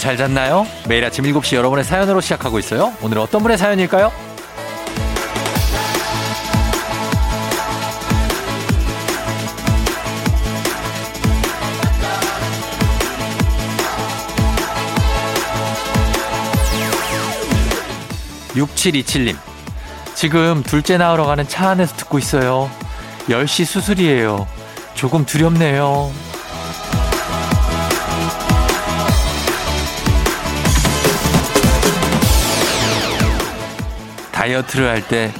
[0.00, 0.66] 잘 잤나요?
[0.88, 2.94] 매일 아침 7시 여러분의 사연으로 시작하고 있어요.
[3.02, 4.10] 오늘 어떤 분의 사연일까요?
[18.54, 19.36] 6727님.
[20.14, 22.70] 지금 둘째 낳으러 가는 차 안에서 듣고 있어요.
[23.28, 24.46] 10시 수술이에요.
[24.94, 26.10] 조금 두렵네요.
[34.40, 35.32] 다이어트를 할 때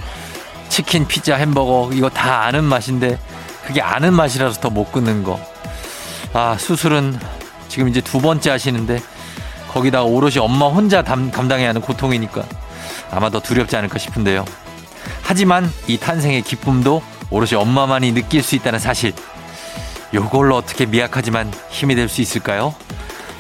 [0.68, 3.18] 치킨, 피자, 햄버거 이거 다 아는 맛인데
[3.66, 5.40] 그게 아는 맛이라서 더 못 끊는 거.
[6.32, 7.18] 아, 수술은
[7.68, 9.00] 지금 이제 두 번째 하시는데
[9.72, 12.44] 거기다가 오롯이 엄마 혼자 담, 감당해야 하는 고통이니까
[13.10, 14.44] 아마 더 두렵지 않을까 싶은데요.
[15.22, 19.12] 하지만 이 탄생의 기쁨도 오롯이 엄마만이 느낄 수 있다는 사실.
[20.12, 22.74] 요걸로 어떻게 미약하지만 힘이 될 수 있을까요?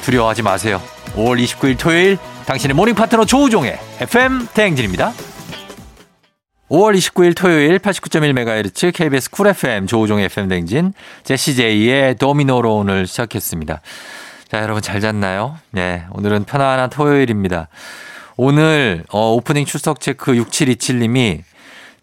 [0.02, 0.80] 두려워하지 마세요.
[1.16, 5.12] 5월 29일 토요일 당신의 모닝 파트너 조우종의 FM 대행진입니다.
[6.70, 10.92] 5월 29일 토요일 89.1MHz KBS 쿨 FM 조우종의 FM 대행진
[11.24, 13.80] 제시 제이의 도미노로 오늘 시작했습니다.
[14.48, 15.58] 자, 여러분 잘 잤나요?
[15.72, 17.66] 네, 오늘은 편안한 토요일입니다.
[18.36, 21.42] 오늘 어, 오프닝 출석 체크 6727님이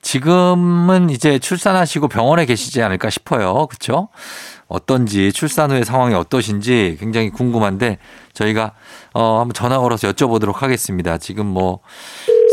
[0.01, 3.67] 지금은 이제 출산하시고 병원에 계시지 않을까 싶어요.
[3.67, 4.09] 그렇죠?
[4.67, 7.97] 어떤지 출산 후의 상황이 어떠신지 굉장히 궁금한데
[8.33, 8.73] 저희가
[9.13, 11.17] 어 한번 전화 걸어서 여쭤보도록 하겠습니다.
[11.17, 11.79] 지금 뭐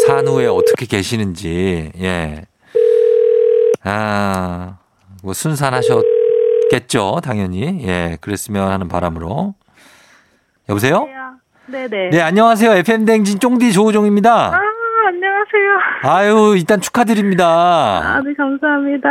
[0.07, 2.45] 산 후에 어떻게 계시는지 예.
[3.83, 4.79] 아,
[5.23, 7.87] 뭐 순산하셨겠죠, 당연히.
[7.87, 9.55] 예, 그랬으면 하는 바람으로.
[10.69, 11.07] 여보세요?
[11.67, 12.11] 네네.
[12.11, 12.73] 네, 안녕하세요.
[12.73, 14.51] FM 댕진 쫑디 조우종입니다.
[15.05, 15.79] 아, 안녕하세요.
[16.03, 17.47] 아유, 일단 축하드립니다.
[17.47, 19.11] 아, 네, 감사합니다.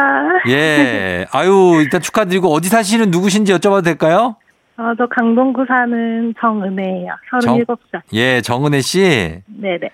[0.50, 1.26] 예.
[1.32, 4.36] 아유, 일단 축하드리고 어디 사시는 누구신지 여쭤봐도 될까요?
[4.78, 7.14] 어, 저 강동구 사는 정은혜예요.
[7.32, 8.02] 37살.
[8.14, 9.42] 예, 정은혜 씨.
[9.46, 9.90] 네네.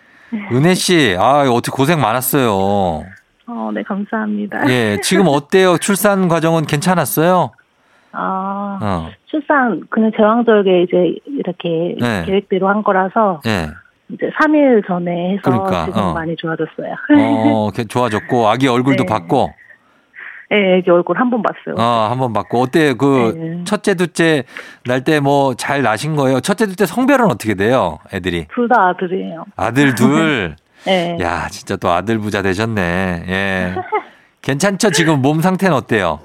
[0.54, 1.18] 은혜 씨.
[1.20, 3.04] 아, 어떻게 고생 많았어요.
[3.48, 4.70] 어, 네, 감사합니다.
[4.70, 5.78] 예, 지금 어때요?
[5.80, 7.52] 출산 과정은 괜찮았어요?
[8.14, 9.10] 아, 어.
[9.26, 12.24] 출산, 그냥 제왕절개 이제 이렇게 네.
[12.26, 13.68] 계획대로 한 거라서 예.
[14.12, 16.14] 이제 3일 전에 해서 그러니까, 지금 어.
[16.14, 16.96] 많이 좋아졌어요.
[17.20, 19.08] 어, 걔 좋아졌고 아기 얼굴도 네.
[19.14, 19.54] 봤고
[20.52, 21.76] 네, 애기 얼굴 한 번 봤어요.
[21.78, 22.94] 어, 한번 봤고 어때?
[22.96, 23.64] 그 네.
[23.66, 24.44] 첫째, 둘째
[24.86, 26.40] 날 때 뭐 잘 나신 거예요?
[26.40, 28.00] 첫째, 둘째 성별은 어떻게 돼요?
[28.12, 28.48] 애들이.
[28.56, 29.46] 둘 다 아들이에요.
[29.56, 30.56] 아들 둘.
[30.88, 31.18] 네.
[31.22, 33.26] 야, 진짜 또 아들 부자 되셨네.
[33.28, 33.76] 예.
[34.42, 34.90] 괜찮죠?
[34.90, 36.20] 지금 몸 상태는 어때요?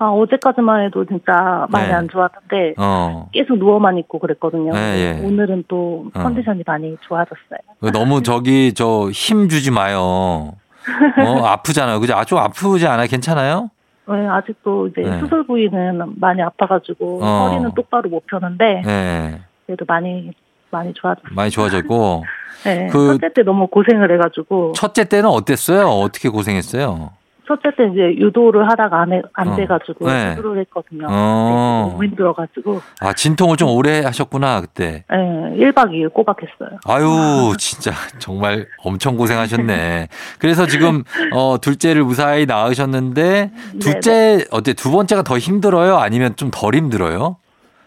[0.00, 1.92] 아, 어제까지만 해도 진짜 많이 네.
[1.92, 3.28] 안 좋았는데 어.
[3.32, 4.72] 계속 누워만 있고 그랬거든요.
[4.72, 5.26] 네, 예.
[5.26, 6.22] 오늘은 또 어.
[6.22, 7.92] 컨디션이 많이 좋아졌어요.
[7.92, 9.98] 너무 저기 저 힘 주지 마요.
[10.00, 10.54] 어,
[11.44, 12.00] 아프잖아요.
[12.00, 12.14] 그죠?
[12.16, 13.06] 아, 좀 아프지 않아요?
[13.08, 13.70] 괜찮아요?
[14.08, 15.18] 네, 아직도 이제 네.
[15.20, 17.48] 수술 부위는 많이 아파가지고 어.
[17.50, 19.40] 허리는 똑바로 못 펴는데 예.
[19.66, 20.30] 그래도 많이
[20.70, 21.34] 많이 좋아졌어요.
[21.34, 22.24] 많이 좋아졌고.
[22.64, 25.88] 네, 그- 첫째 때 너무 고생을 해가지고 첫째 때는 어땠어요?
[25.88, 27.10] 어떻게 고생했어요?
[27.50, 29.56] 첫째 때 이제 유도를 하다가 안, 해, 안 어.
[29.56, 30.36] 돼가지고 네.
[30.36, 31.06] 수술을 했거든요.
[31.10, 31.84] 어.
[31.86, 35.04] 네, 너무 힘들어가지고 아, 진통을 좀 오래 하셨구나, 그때.
[35.10, 35.16] 네,
[35.56, 36.78] 1박 2일 꼬박 했어요.
[36.86, 40.08] 아유, 진짜 정말 엄청 고생하셨네.
[40.38, 41.02] 그래서 지금
[41.32, 43.50] 어 둘째를 무사히 낳으셨는데
[43.80, 45.96] 둘째 어때 두 번째가 더 힘들어요?
[45.96, 47.36] 아니면 좀 덜 힘들어요?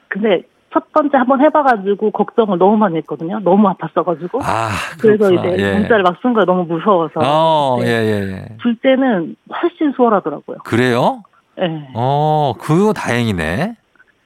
[0.09, 3.39] 근데 첫 번째 한번 해봐가지고 걱정을 너무 많이 했거든요.
[3.39, 4.39] 너무 아팠어가지고.
[4.44, 4.69] 아,
[5.00, 5.31] 그래서.
[5.31, 5.73] 이제 예.
[5.73, 6.45] 문자를 막 쓴 거예요.
[6.45, 7.19] 너무 무서워서.
[7.22, 7.91] 어, 예, 네.
[7.91, 8.57] 예, 예.
[8.61, 10.57] 둘째는 훨씬 수월하더라고요.
[10.63, 11.23] 그래요?
[11.57, 11.89] 네.
[11.94, 13.75] 어, 그거 다행이네.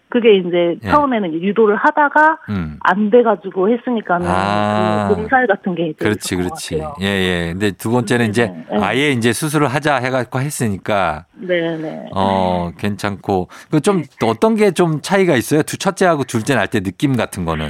[0.10, 0.90] 그게 이제 예.
[0.90, 2.78] 처음에는 유도를 하다가 음.
[2.82, 5.10] 안 돼가지고 했으니까는 아.
[5.10, 6.78] 그 몸살 같은 게 이제 그렇지, 그렇지.
[6.78, 6.96] 것 같아요.
[7.02, 7.52] 예, 예.
[7.52, 8.78] 근데 두 번째는 이제 네.
[8.82, 12.10] 아예 이제 수술을 하자 해갖고 했으니까 네네.
[12.16, 13.50] 어, 괜찮고.
[13.70, 15.62] 그 좀 어떤 게 좀 차이가 있어요?
[15.64, 17.70] 두 첫째하고 둘째 날 때 느낌 같은 거는.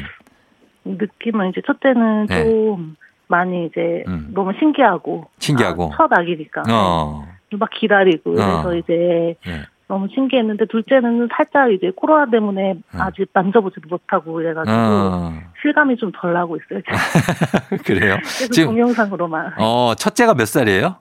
[0.86, 2.44] 느낌은 이제 첫째는 네.
[2.44, 2.96] 좀
[3.28, 4.30] 많이 이제 음.
[4.34, 5.92] 너무 신기하고 신기하고.
[5.94, 7.28] 아, 첫 아기니까 어.
[7.52, 8.74] 막 기다리고 그래서 어.
[8.76, 9.62] 이제 예.
[9.88, 13.02] 너무 신기했는데 둘째는 살짝 이제 코로나 때문에 음.
[13.02, 15.34] 아직 만져보지도 못하고 이래가지고 어.
[15.62, 16.82] 실감이 좀 덜 나고 있어요.
[16.82, 17.78] 지금.
[17.86, 18.18] 그래요?
[18.52, 19.54] 지금 동영상으로만.
[19.60, 20.98] 어, 첫째가 몇 살이에요?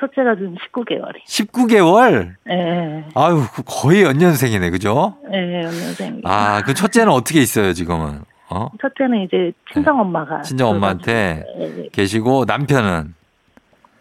[0.00, 1.22] 첫째가 지금 19개월이.
[1.26, 2.34] 19개월?
[2.48, 5.16] 예, 아유, 그 거의 연년생이네, 그죠?
[5.32, 6.22] 예, 연년생.
[6.24, 8.20] 아, 그 첫째는 어떻게 있어요, 지금은?
[8.48, 8.68] 어?
[8.80, 11.88] 첫째는 이제 친정 엄마가 친정 엄마한테 예, 예.
[11.92, 13.14] 계시고 남편은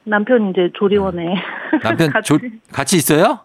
[0.03, 1.35] 남편이 이제 조리원에
[1.83, 2.39] 남편 같이, 조,
[2.71, 3.39] 같이 있어요?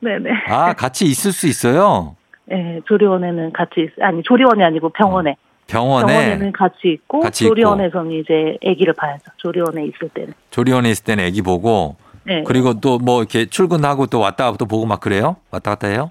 [0.00, 0.30] 네네.
[0.48, 2.16] 아, 같이 있을 수 있어요.
[2.52, 7.54] 예, 조리원에는 같이 있, 아니 조리원이 아니고 병원에 병원에 병원에는 같이 있고 같이 있고.
[7.54, 9.24] 조리원에서는 이제 아기를 봐야죠.
[9.38, 10.32] 조리원에 있을 때는.
[10.50, 11.96] 조리원에 있을 때는 아기 보고
[12.28, 12.42] 예.
[12.44, 15.36] 그리고 또 뭐 이렇게 출근하고 또 왔다 또 보고 막 그래요?
[15.50, 16.10] 왔다 갔다 해요?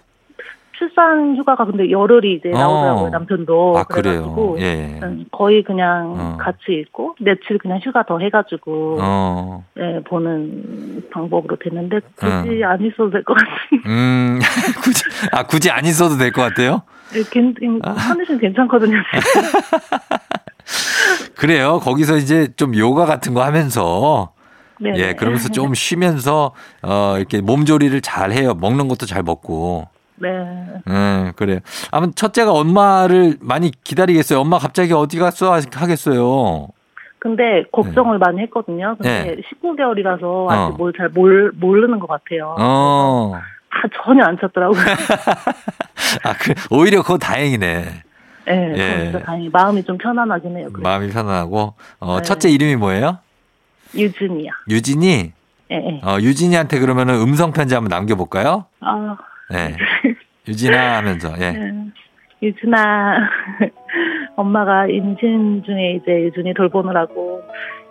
[0.89, 2.57] 출산 휴가가 근데 열흘이 이제 어.
[2.57, 4.55] 나오더라고요 남편도 아, 그래요.
[4.59, 4.99] 예.
[5.01, 6.37] 음, 거의 그냥 어.
[6.39, 9.63] 같이 있고 며칠 그냥 휴가 더 해가지고 어.
[9.79, 13.81] 예, 보는 방법으로 됐는데 굳이 안 있어도 될 것 같아요.
[13.87, 14.39] 음,
[14.83, 16.83] 굳이, 아, 굳이 안 있어도 될 것 같아요?
[17.15, 18.97] 예, 괜- 컨디션 괜찮거든요.
[21.35, 21.79] 그래요.
[21.79, 24.31] 거기서 이제 좀 요가 같은 거 하면서,
[24.79, 24.91] 네.
[24.95, 28.53] 예, 그러면서 좀 쉬면서, 어, 이렇게 몸조리를 잘 해요.
[28.59, 29.87] 먹는 것도 잘 먹고.
[30.17, 30.29] 네.
[30.87, 31.59] 음, 그래요.
[31.91, 34.39] 아무튼 첫째가 엄마를 많이 기다리겠어요.
[34.39, 35.53] 엄마 갑자기 어디 갔어?
[35.53, 36.67] 하겠어요.
[37.19, 38.95] 근데 걱정을 많이 했거든요.
[38.97, 39.41] 근데 네.
[39.41, 40.47] 19개월이라서 어.
[40.51, 42.55] 아직 뭘잘 모르는 것 같아요.
[42.59, 43.33] 어.
[43.35, 44.79] 아, 전혀 안 찼더라고요.
[46.23, 47.83] 아, 그, 오히려 그거 다행이네.
[48.47, 48.97] 네, 예.
[48.97, 50.67] 저 진짜 다행히 마음이 좀 편안하긴 해요.
[50.71, 50.87] 그래서.
[50.87, 51.73] 마음이 편안하고.
[51.99, 52.21] 어, 네.
[52.21, 53.17] 첫째 이름이 뭐예요?
[53.95, 54.51] 유준이야.
[54.69, 55.31] 유진이?
[55.71, 56.01] 예, 예.
[56.03, 58.65] 어, 유진이한테 그러면은 음성 편지 한번 남겨볼까요?
[58.81, 59.17] 아,
[59.49, 59.75] 네.
[60.47, 61.51] 유진아 하면서, 예.
[61.51, 61.85] 네.
[62.41, 63.17] 유준아,
[64.35, 67.41] 엄마가 임신 중에 이제 유준이 돌보느라고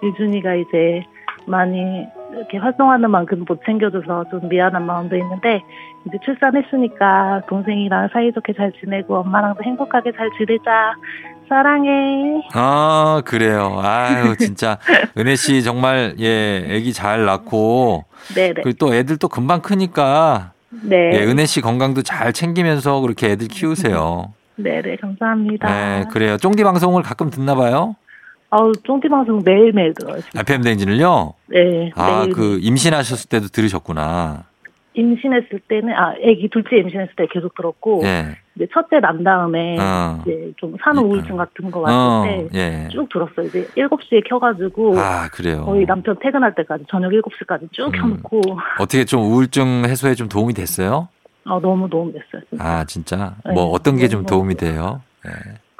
[0.02, 1.02] 유준이가 이제
[1.46, 5.62] 많이 이렇게 활동하는 만큼 못 챙겨줘서 좀 미안한 마음도 있는데
[6.06, 10.94] 이제 출산했으니까 동생이랑 사이좋게 잘 지내고 엄마랑도 행복하게 잘 지내자.
[11.48, 12.40] 사랑해.
[12.54, 13.78] 아, 그래요.
[13.82, 14.78] 아유, 진짜.
[15.18, 18.04] 은혜 씨 정말, 예, 애기 잘 낳고,
[18.34, 18.62] 네네.
[18.62, 21.12] 그리고 또 애들 또 금방 크니까, 네.
[21.14, 24.32] 예, 은혜 씨 건강도 잘 챙기면서 그렇게 애들 키우세요.
[24.56, 25.68] 네 네, 감사합니다.
[25.68, 26.36] 네, 그래요.
[26.36, 27.96] 쫑디 방송을 가끔 듣나 봐요?
[28.50, 30.20] 아우, 쫑디 방송 매일매일 들어요.
[30.36, 31.34] FM 댕진을요?
[31.46, 31.90] 네.
[31.96, 34.44] 아, 매일 그, 임신하셨을 때도 들으셨구나.
[34.94, 38.36] 임신했을 때는 아 아기 둘째 임신했을 때 계속 들었고 예.
[38.56, 40.20] 이제 첫째 난 다음에 어.
[40.22, 42.88] 이제 좀 산후 우울증 같은 거 어, 왔을 때 예.
[42.88, 43.46] 쭉 들었어요.
[43.46, 45.64] 이제 7시에 켜가지고 아, 그래요.
[45.64, 47.92] 거의 남편 퇴근할 때까지 저녁 7시까지 쭉 음.
[47.92, 48.40] 켜놓고
[48.78, 51.08] 어떻게 좀 우울증 해소에 좀 도움이 됐어요?
[51.46, 52.40] 아, 너무 도움 됐어요.
[52.48, 52.64] 진짜.
[52.64, 53.34] 아, 진짜?
[53.44, 55.02] 네, 뭐 어떤 게 좀 도움이 돼요?
[55.26, 55.30] 예.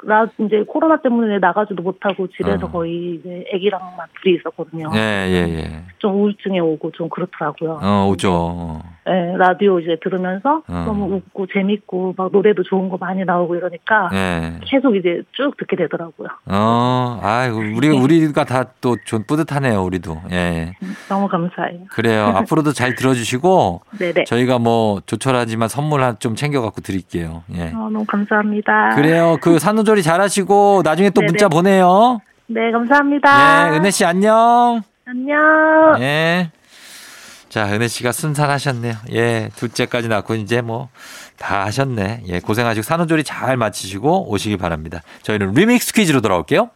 [0.05, 2.71] 나 이제 코로나 때문에 나가지도 못하고 집에서 어.
[2.71, 4.91] 거의 이제 아기랑만 둘이 있었거든요.
[4.95, 5.83] 예, 예, 예.
[5.97, 7.79] 좀 우울증에 오고 좀 그렇더라고요.
[7.81, 8.81] 어, 오죠.
[9.07, 10.83] 네, 라디오 이제 들으면서 어.
[10.85, 14.59] 너무 웃고 재밌고 막 노래도 좋은 거 많이 나오고 이러니까 예.
[14.65, 16.27] 계속 이제 쭉 듣게 되더라고요.
[16.47, 20.21] 어, 아이고, 우리, 우리가 다 또 좀 뿌듯하네요, 우리도.
[20.31, 20.73] 예.
[21.09, 21.81] 너무 감사해요.
[21.91, 22.25] 그래요.
[22.37, 24.23] 앞으로도 잘 들어주시고, 네네.
[24.25, 27.43] 저희가 뭐 조촐하지만 선물 한 좀 챙겨 갖고 드릴게요.
[27.55, 27.67] 예.
[27.73, 28.95] 어, 너무 감사합니다.
[28.95, 29.37] 그래요.
[29.41, 31.31] 그 산후조 리 잘 하시고, 나중에 또 네네.
[31.31, 32.19] 문자 보내요.
[32.47, 33.73] 네, 감사합니다.
[33.73, 34.81] 예, 은혜 씨 안녕.
[35.05, 35.35] 안녕.
[35.99, 36.51] 예.
[37.49, 38.93] 자, 은혜 씨가 순산하셨네요.
[39.13, 40.89] 예, 둘째까지 낳고 이제 뭐
[41.37, 42.23] 다 하셨네.
[42.27, 45.01] 예, 고생하시고 산후조리 잘 마치시고 오시기 바랍니다.
[45.23, 46.69] 저희는 리믹스 퀴즈로 돌아올게요.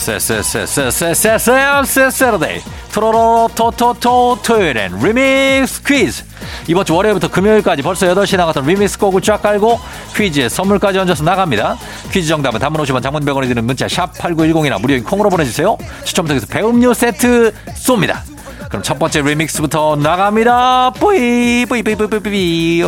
[0.00, 6.24] 세세세세세세세세세데이 토로로토토토 토요일엔 리믹스 퀴즈
[6.66, 9.78] 이번 주 월요일부터 금요일까지 벌써 8시 나갔던 리믹스 곡을 쫙 깔고
[10.16, 11.76] 퀴즈에 선물까지 얹어서 나갑니다
[12.10, 16.46] 퀴즈 정답은 단문 50원 장문 100원이 드는 문자 샵 8910이나 무료인 콩으로 보내주세요 추첨 통해서
[16.46, 18.20] 배음료 세트 쏩니다
[18.68, 22.82] 그럼 첫 번째 리믹스부터 나갑니다 뿌이 뿌이 뿌이 뿌이 뿌이.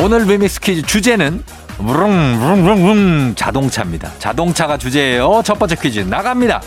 [0.00, 1.42] 오늘 리믹스 퀴즈 주제는
[1.78, 4.10] 브릉브릉브릉 자동차입니다.
[4.18, 5.42] 자동차가 주제예요.
[5.44, 6.60] 첫 번째 퀴즈 나갑니다.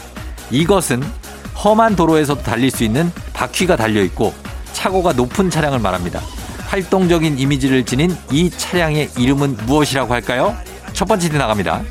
[0.50, 1.04] 이것은
[1.64, 4.34] 험한 도로에서도 달릴 수 있는 바퀴가 달려 있고
[4.74, 6.22] 차고가 높은 차량을 말합니다.
[6.68, 10.56] 활동적인 이미지를 지닌 이 차량의 이름은 무엇이라고 할까요?
[10.94, 11.82] 첫 번째 퀴즈 나갑니다.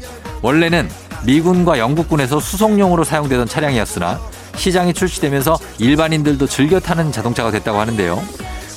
[0.42, 0.88] 원래는
[1.24, 4.18] 미군과 영국군에서 수송용으로 사용되던 차량이었으나
[4.56, 8.22] 시장에 출시되면서 일반인들도 즐겨 타는 자동차가 됐다고 하는데요.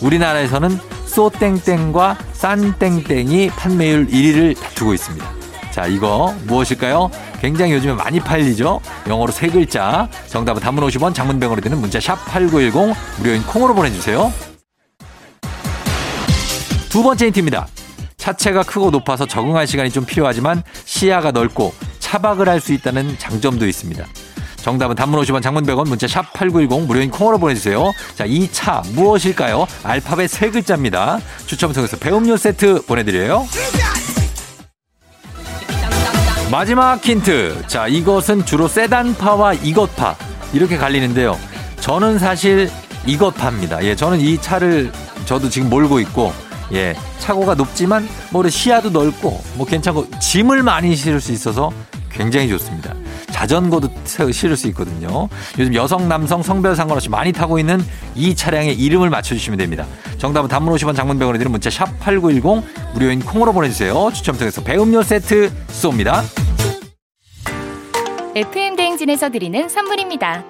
[0.01, 5.25] 우리나라에서는 쏘땡땡과 싼땡땡이 판매율 1위를 다투고 있습니다.
[5.71, 7.09] 자, 이거 무엇일까요?
[7.41, 8.79] 굉장히 요즘에 많이 팔리죠?
[9.07, 10.07] 영어로 세 글자.
[10.27, 14.31] 정답은 단문 50원, 장문 100원이 되는 문자 샵 8910 무료인 콩으로 보내주세요.
[16.89, 17.67] 두 번째 힌트입니다.
[18.17, 24.05] 차체가 크고 높아서 적응할 시간이 좀 필요하지만 시야가 넓고 차박을 할 수 있다는 장점도 있습니다.
[24.63, 27.91] 정답은 단문 50원 장문 100원 문자 샵 8910 무료인 콩으로 보내주세요.
[28.15, 29.67] 자, 이 차 무엇일까요?
[29.83, 31.19] 알파벳 세 글자입니다.
[31.45, 33.45] 추첨 통해서 배음료 세트 보내드려요.
[36.49, 37.63] 마지막 힌트.
[37.67, 40.15] 자, 이것은 주로 세단파와 이것파
[40.53, 41.37] 이렇게 갈리는데요.
[41.81, 42.69] 저는 사실
[43.05, 43.83] 이것파입니다.
[43.83, 44.91] 예, 저는 이 차를
[45.25, 46.31] 저도 지금 몰고 있고
[46.71, 51.71] 예, 차고가 높지만 뭐 시야도 넓고 뭐 괜찮고 짐을 많이 실을 수 있어서
[52.11, 52.93] 굉장히 좋습니다.
[53.43, 53.89] 자전거도
[54.31, 55.27] 실을 수 있거든요.
[55.59, 57.83] 요즘 여성, 남성 성별 상관없이 많이 타고 있는
[58.15, 59.85] 이 차량의 이름을 맞춰주시면 됩니다.
[60.17, 64.11] 정답은 단문 50원 장문 100원이 드는 문자 샵 8910 무료인 콩으로 보내주세요.
[64.13, 66.23] 추첨 통해서 배음료 세트 쏩니다.
[68.35, 70.45] FM 대행진에서 드리는 선물입니다.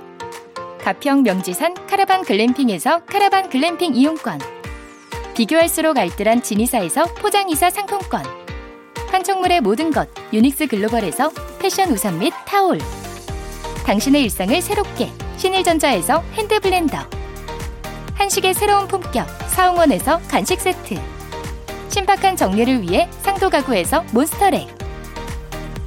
[0.83, 4.39] 가평 명지산 카라반 글램핑에서 카라반 글램핑 이용권
[5.33, 8.42] 비교할수록 알뜰한 진이사에서 포장이사 상품권
[9.13, 11.29] 한청물의 모든 것 유닉스 글로벌에서
[11.59, 12.79] 패션 우산 및 타올.
[13.85, 16.97] 당신의 일상을 새롭게 신일전자에서 핸드블렌더.
[18.15, 20.99] 한식의 새로운 품격 사옹원에서 간식 세트.
[21.89, 24.67] 신박한 정리를 위해 상도 가구에서 몬스터렉.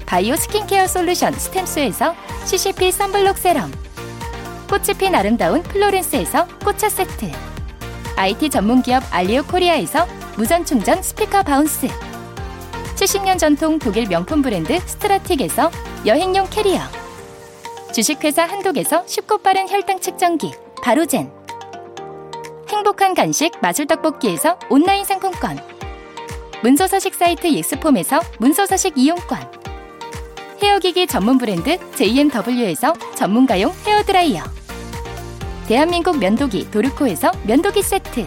[0.07, 2.15] 바이오 스킨케어 솔루션 스템스에서
[2.45, 3.73] CCP 선블록 세럼.
[4.71, 7.33] 꽃이 핀 아름다운 플로렌스에서 꽃차 세트.
[8.15, 10.07] IT 전문기업 알리오 코리아에서
[10.37, 11.89] 무선 충전 스피커 바운스
[13.07, 15.71] 70년 전통 독일 명품 브랜드 스트라틱에서
[16.07, 16.81] 여행용 캐리어.
[17.95, 21.31] 주식회사 한독에서 쉽고 빠른 혈당 측정기 바로젠.
[22.69, 25.57] 행복한 간식 마술 떡볶이에서 온라인 상품권.
[26.65, 29.39] 문서서식 사이트 예스폼에서 문서서식 이용권.
[30.61, 34.43] 헤어기기 전문 브랜드 JMW에서 전문가용 헤어드라이어.
[35.69, 38.27] 대한민국 면도기 도루코에서 면도기 세트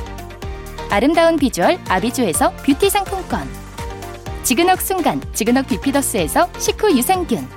[0.91, 3.47] 아름다운 비주얼 아비주에서 뷰티 상품권.
[4.43, 7.47] 지그넉 순간 지그넉 비피더스에서 식후 유산균.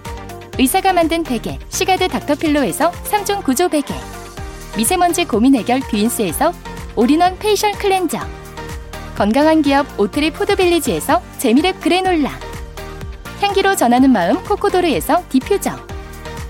[0.57, 3.93] 의사가 만든 베개 시가드 닥터필로에서 3종 구조 베개.
[4.76, 6.53] 미세먼지 고민 해결 뷰인스에서
[6.95, 8.21] 올인원 facial cleanser.
[9.17, 12.38] 건강한 기업 오트리 푸드빌리지에서 재미랩 그래놀라.
[13.41, 15.73] 향기로 전하는 마음 코코도르에서 디퓨저.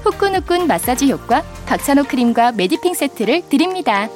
[0.03, 4.11] 후끈후끈 마사지 효과 박찬호 크림과 메디핑 세트를 드립니다.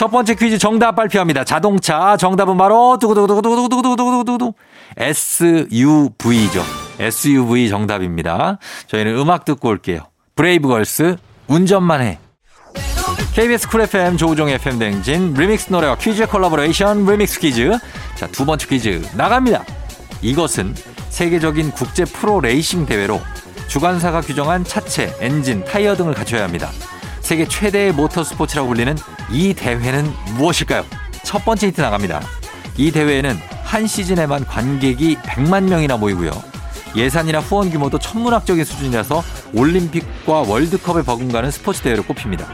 [0.00, 1.44] 첫 번째 퀴즈 정답 발표합니다.
[1.44, 4.54] 자동차 정답은 바로 두구두구두구두구두구두구두구
[4.96, 6.62] SUV죠.
[6.98, 8.56] SUV 정답입니다.
[8.86, 10.06] 저희는 음악 듣고 올게요.
[10.36, 11.16] 브레이브걸스
[11.48, 12.18] 운전만 해.
[13.34, 17.70] KBS 쿨 FM 조우종 FM 댕진 리믹스 노래와 퀴즈 collaboration remix 퀴즈
[18.14, 19.66] 자 두 번째 퀴즈 나갑니다.
[20.22, 20.74] 이것은
[21.10, 23.20] 세계적인 국제 프로 레이싱 대회로
[23.68, 26.70] 주관사가 규정한 차체, 엔진, 타이어 등을 갖춰야 합니다.
[27.30, 28.96] 세계 최대의 모터 스포츠라고 불리는
[29.30, 30.84] 이 대회는 무엇일까요?
[31.22, 32.20] 첫 번째 힌트 나갑니다.
[32.76, 36.32] 이 대회에는 한 시즌에만 관객이 100만 명이나 모이고요.
[36.96, 39.22] 예산이나 후원 규모도 천문학적인 수준이라서
[39.54, 42.48] 올림픽과 월드컵에 버금가는 스포츠 대회로 꼽힙니다.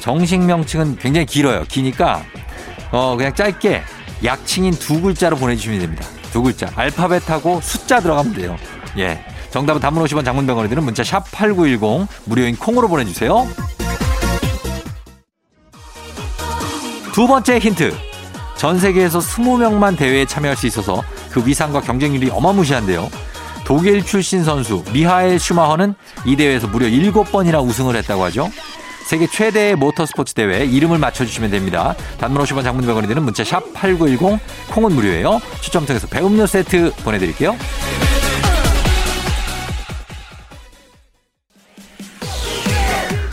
[0.00, 1.62] 정식 명칭은 굉장히 길어요.
[1.68, 2.24] 기니까
[2.90, 3.82] 어 그냥 짧게
[4.24, 6.04] 약칭인 두 글자로 보내주시면 됩니다.
[6.32, 6.68] 두 글자.
[6.74, 8.56] 알파벳하고 숫자 들어가면 돼요.
[8.98, 9.24] 예.
[9.52, 13.46] 정답은 단문 50원 장문 병원에 드는 문자 샵 8910 무료인 콩으로 보내주세요.
[17.12, 17.94] 두 번째 힌트.
[18.56, 23.10] 전 세계에서 20명만 대회에 참여할 수 있어서 그 위상과 경쟁률이 어마무시한데요.
[23.64, 28.50] 독일 출신 선수 미하엘 슈마허는 이 대회에서 무려 7번이나 우승을 했다고 하죠.
[29.06, 31.94] 세계 최대의 모터스포츠 대회 이름을 맞춰주시면 됩니다.
[32.18, 34.38] 단문 50원 장문병원이 되는 문자 샵 8910
[34.70, 35.40] 콩은 무료예요.
[35.60, 37.56] 추첨 통해서 배음료 세트 보내드릴게요.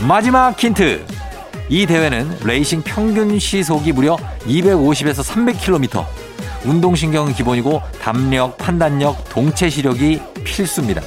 [0.05, 1.18] 마지막 힌트.
[1.69, 6.03] 이 대회는 레이싱 평균 시속이 무려 250에서 300km.
[6.65, 11.01] 운동신경은 기본이고 담력, 판단력, 동체 시력이 필수입니다.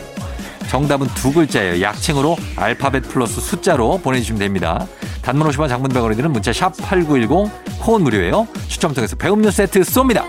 [0.68, 1.82] 정답은 두 글자예요.
[1.82, 4.86] 약칭으로 알파벳 플러스 숫자로 보내주시면 됩니다.
[5.20, 7.50] 단문 50원 장문병원에 드는 문자 샵 8910
[7.80, 8.46] 콩은 무료예요.
[8.68, 10.24] 추첨 통해서 배음료 세트 쏩니다.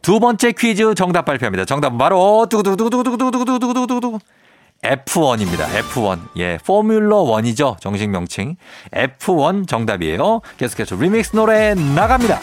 [0.00, 1.66] 두 번째 퀴즈 정답 발표합니다.
[1.66, 4.18] 정답은 바로 두구두구두구두구두구두구두구두구두구
[4.82, 5.66] F1입니다.
[5.68, 6.20] F1.
[6.38, 7.80] 예, 포뮬러 1이죠.
[7.80, 8.56] 정식 명칭.
[8.92, 10.40] F1 정답이에요.
[10.56, 12.40] 계속해서 리믹스 노래 나갑니다.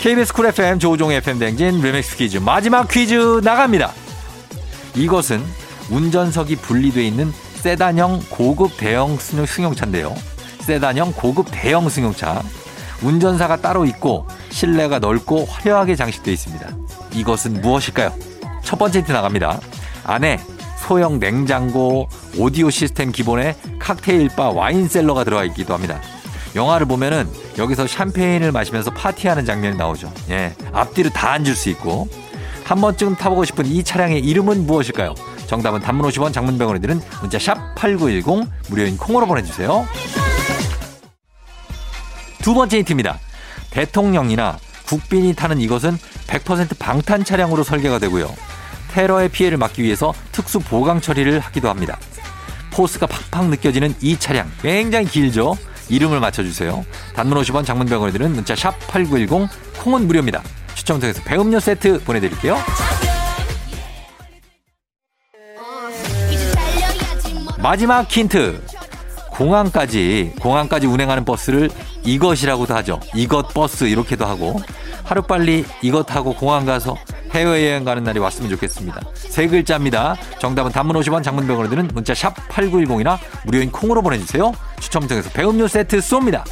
[0.00, 3.92] KBS 쿨 FM 조우종 FM 댕진 리믹스 퀴즈 마지막 퀴즈 나갑니다.
[4.96, 5.42] 이것은
[5.90, 10.12] 운전석이 분리되어 있는 세단형 고급 대형 승용차인데요.
[10.62, 12.42] 세단형 고급 대형 승용차.
[13.02, 16.68] 운전사가 따로 있고 실내가 넓고 화려하게 장식되어 있습니다.
[17.12, 18.12] 이것은 무엇일까요?
[18.64, 19.60] 첫 번째 힌트 나갑니다.
[20.04, 20.40] 안에
[20.82, 26.00] 소형 냉장고, 오디오 시스템 기본에 칵테일 바, 와인 cellar가 들어가 있기도 합니다.
[26.54, 30.12] 영화를 보면은 여기서 샴페인을 마시면서 파티하는 장면이 나오죠.
[30.30, 30.52] 예.
[30.72, 32.08] 앞뒤로 다 앉을 수 있고.
[32.64, 35.14] 한 번쯤 타보고 싶은 이 차량의 이름은 무엇일까요?
[35.46, 39.86] 정답은 단문 50원 장문 100원이 드는 문자 샵 8910 무료인 콩으로 보내주세요.
[42.42, 43.18] 두 번째 힌트입니다.
[43.70, 45.96] 대통령이나 국빈이 타는 이것은
[46.26, 48.51] 100% 방탄 차량으로 설계가 되고요.
[48.92, 51.98] 테러의 피해를 막기 위해서 특수 보강 처리를 하기도 합니다.
[52.72, 55.56] 포스가 팍팍 느껴지는 이 차량 굉장히 길죠?
[55.88, 56.84] 이름을 맞춰주세요.
[57.14, 59.48] 단문 50원 장문 100원이 드는 문자 샵 8910
[59.82, 60.42] 콩은 무료입니다.
[60.74, 62.56] 추첨 통해서 배음료 세트 보내드릴게요.
[67.58, 68.62] 마지막 힌트.
[69.30, 71.70] 공항까지 공항까지 운행하는 버스를
[72.04, 73.00] 이것이라고도 하죠.
[73.14, 74.60] 이것 버스 이렇게도 하고
[75.04, 76.96] 하루 빨리 이것 하고 공항 가서
[77.32, 79.00] 해외여행 가는 날이 왔으면 좋겠습니다.
[79.14, 80.16] 세 글자입니다.
[80.38, 84.52] 정답은 단문 50원 장문 100원을 드는 문자 샵 8910이나 무료인 콩으로 보내주세요.
[84.80, 86.44] 추첨 통해서 배음료 세트 쏩니다.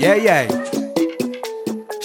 [0.00, 0.69] yeah, yeah.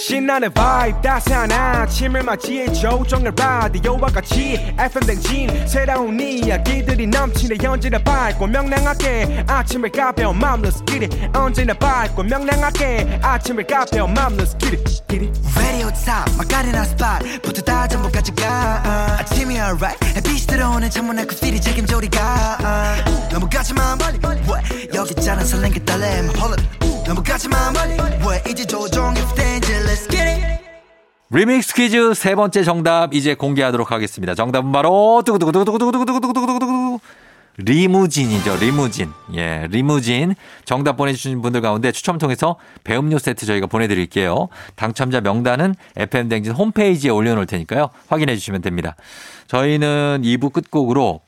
[0.06, 8.46] 신나는 vibe 따스한 아침을 맞이해 조종의 라디오와 같이 FM 댕진 새로운 이야기들이 넘치네 언제나 밝고
[8.46, 16.82] 명랑하게 아침을 가벼운 마음으로 스키리 언제나 밝고 명랑하게 아침을 가벼운 마음으로 스키리 Radio top 막가리나
[16.82, 19.18] spot 부터 다 전부까지 가.
[19.18, 22.58] 아침이 alright 햇빛이 들어오는 창문 앞 커피를 책임져 우리가.
[23.32, 26.85] 너무 가지마 멀리 왜 여기 있잖아 설렌 게 떨림 Hold up
[31.30, 34.34] 리믹스 퀴즈 세 번째 정답 이제 공개하도록 하겠습니다.
[34.34, 36.98] 정답은 바로 두구두구두구두구두구두구두구두구두구
[37.58, 38.56] 리무진이죠.
[38.56, 39.10] 리무진.
[39.34, 40.34] 예, 리무진.
[40.64, 44.48] 정답 보내주신 분들 가운데 추첨 통해서 배음료 세트 저희가 보내드릴게요.
[44.74, 47.90] 당첨자 명단은 FM댕진 홈페이지에 올려놓을 테니까요.
[48.08, 48.96] 확인해 주시면 됩니다.
[49.46, 51.20] 저희는 2부 끝곡으로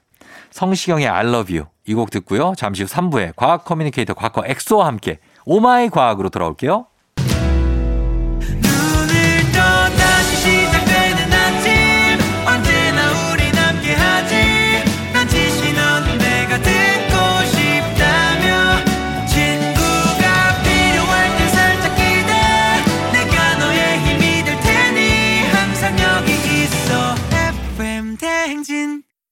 [0.50, 2.52] 성시경의 I love you 이 곡 듣고요.
[2.56, 5.18] 잠시 후 3부에 과학 communicator 과거 엑소와 함께
[5.50, 6.84] Oh my 과학으로 돌아올게요.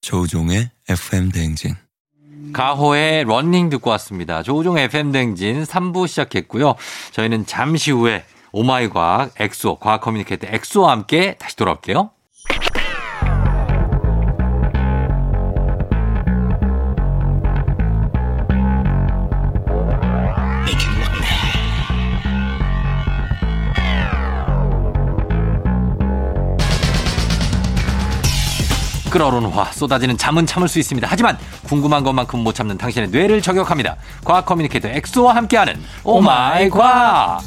[0.00, 1.85] 조우종의 FM 대행진.
[2.56, 4.42] 가호의 Running 듣고 왔습니다.
[4.42, 6.74] 조우종 FM 댕진 3부 시작했고요.
[7.12, 12.12] 저희는 잠시 후에 Oh my 과학 엑소 과학 communicator 엑소와 함께 다시 돌아올게요.
[29.16, 31.08] 끓어오르는 화 쏟아지는 잠은 참을 수 있습니다.
[31.10, 33.96] 하지만 궁금한 것만큼 못 참는 당신의 뇌를 저격합니다.
[34.22, 37.40] 과학 communicator 엑소와 함께하는 Oh my 과학.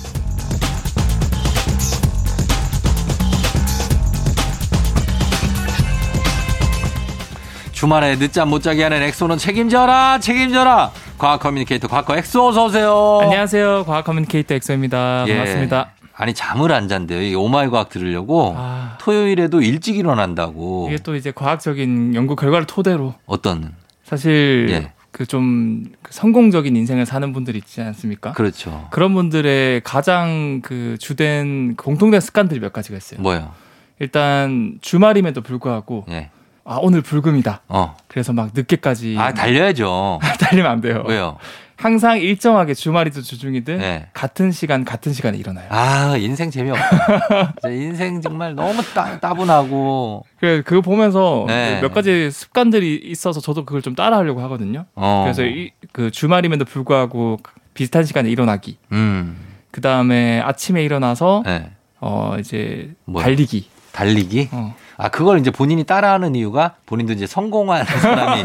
[7.71, 13.19] 주말에 늦잠 못 자게 하는 엑소는 책임져라 책임져라 과학 communicator 과거 엑소 어서 오세요.
[13.21, 13.85] 안녕하세요.
[13.85, 15.25] 과학 communicator 엑소입니다.
[15.27, 15.37] 예.
[15.37, 15.98] 반갑습니다.
[16.19, 17.21] 아니 잠을 안 잔대요.
[17.21, 20.87] 이 Oh my 과학 들으려고 아, 토요일에도 일찍 일어난다고.
[20.89, 24.91] 이게 또 이제 과학적인 연구 결과를 토대로 어떤 사실 예.
[25.11, 28.33] 그좀 성공적인 인생을 사는 분들 있지 않습니까?
[28.33, 28.87] 그렇죠.
[28.91, 33.21] 그런 분들의 가장 그 주된 공통된 습관들이 몇 가지가 있어요.
[33.21, 33.53] 뭐요?
[33.99, 36.31] 일단 주말임에도 불구하고 예.
[36.65, 37.61] 아 오늘 불금이다.
[37.69, 37.95] 어.
[38.09, 40.19] 그래서 막 늦게까지 아 달려야죠.
[40.37, 41.05] 달리면 안 돼요.
[41.07, 41.37] 왜요?
[41.79, 44.07] 항상 일정하게 주말이든 주중이든 네.
[44.13, 45.65] 같은 시간 같은 시간에 일어나요.
[45.69, 47.55] 아 인생 재미없다.
[47.71, 50.25] 인생 정말 너무 따, 따분하고.
[50.39, 51.79] 그래 그거 보면서 네.
[51.81, 54.85] 몇 가지 습관들이 있어서 저도 그걸 좀 따라하려고 하거든요.
[54.95, 55.21] 어.
[55.23, 57.39] 그래서 이, 그 주말임에도 불구하고
[57.73, 58.77] 비슷한 시간에 일어나기.
[58.91, 59.37] 음.
[59.71, 61.71] 그 다음에 아침에 일어나서 네.
[62.01, 63.23] 어 이제 뭐요?
[63.23, 63.69] 달리기.
[63.93, 64.49] 달리기.
[64.51, 64.75] 어.
[65.01, 68.43] 아 그걸 이제 본인이 따라하는 이유가 본인도 이제 성공한 사람이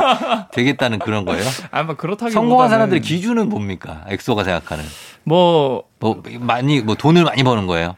[0.52, 1.42] 되겠다는 그런 거예요.
[1.72, 4.04] 아마 그렇다기보다는 성공한 사람들의 기준은 뭡니까?
[4.08, 4.84] 엑소가 생각하는.
[5.24, 7.96] 뭐 뭐 많이 뭐 돈을 많이 버는 거예요.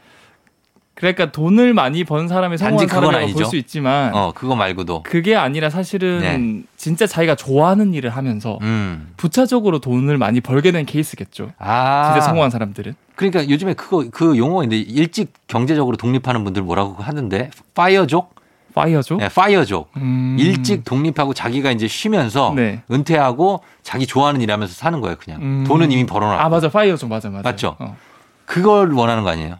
[0.95, 3.37] 그러니까 돈을 많이 번 사람이 성공한 사람이라고 아니죠.
[3.37, 5.03] 볼수 있지만 어 그거 말고도.
[5.03, 6.63] 그게 아니라 사실은 네.
[6.77, 9.11] 진짜 자기가 좋아하는 일을 하면서 음.
[9.17, 11.51] 부차적으로 돈을 많이 벌게 된 케이스겠죠.
[11.59, 12.11] 아.
[12.13, 12.95] 진짜 성공한 사람들은.
[13.15, 18.36] 그러니까 요즘에 그거 그 용어인데 일찍 경제적으로 독립하는 분들 뭐라고 하는데 FIRE족?
[18.81, 19.17] FIRE죠.
[19.17, 19.91] 네, FIRE족.
[19.97, 20.35] 음.
[20.39, 22.81] 일찍 독립하고 자기가 이제 쉬면서 네.
[22.91, 25.41] 은퇴하고 자기 좋아하는 일 하면서 사는 거예요, 그냥.
[25.41, 25.63] 음.
[25.67, 26.41] 돈은 이미 벌어놨고.
[26.41, 27.49] 아 맞아 FIRE죠 맞아 맞아.
[27.49, 27.75] 맞죠?
[27.79, 27.95] 어.
[28.45, 29.57] 그걸 원하는 거 아니에요?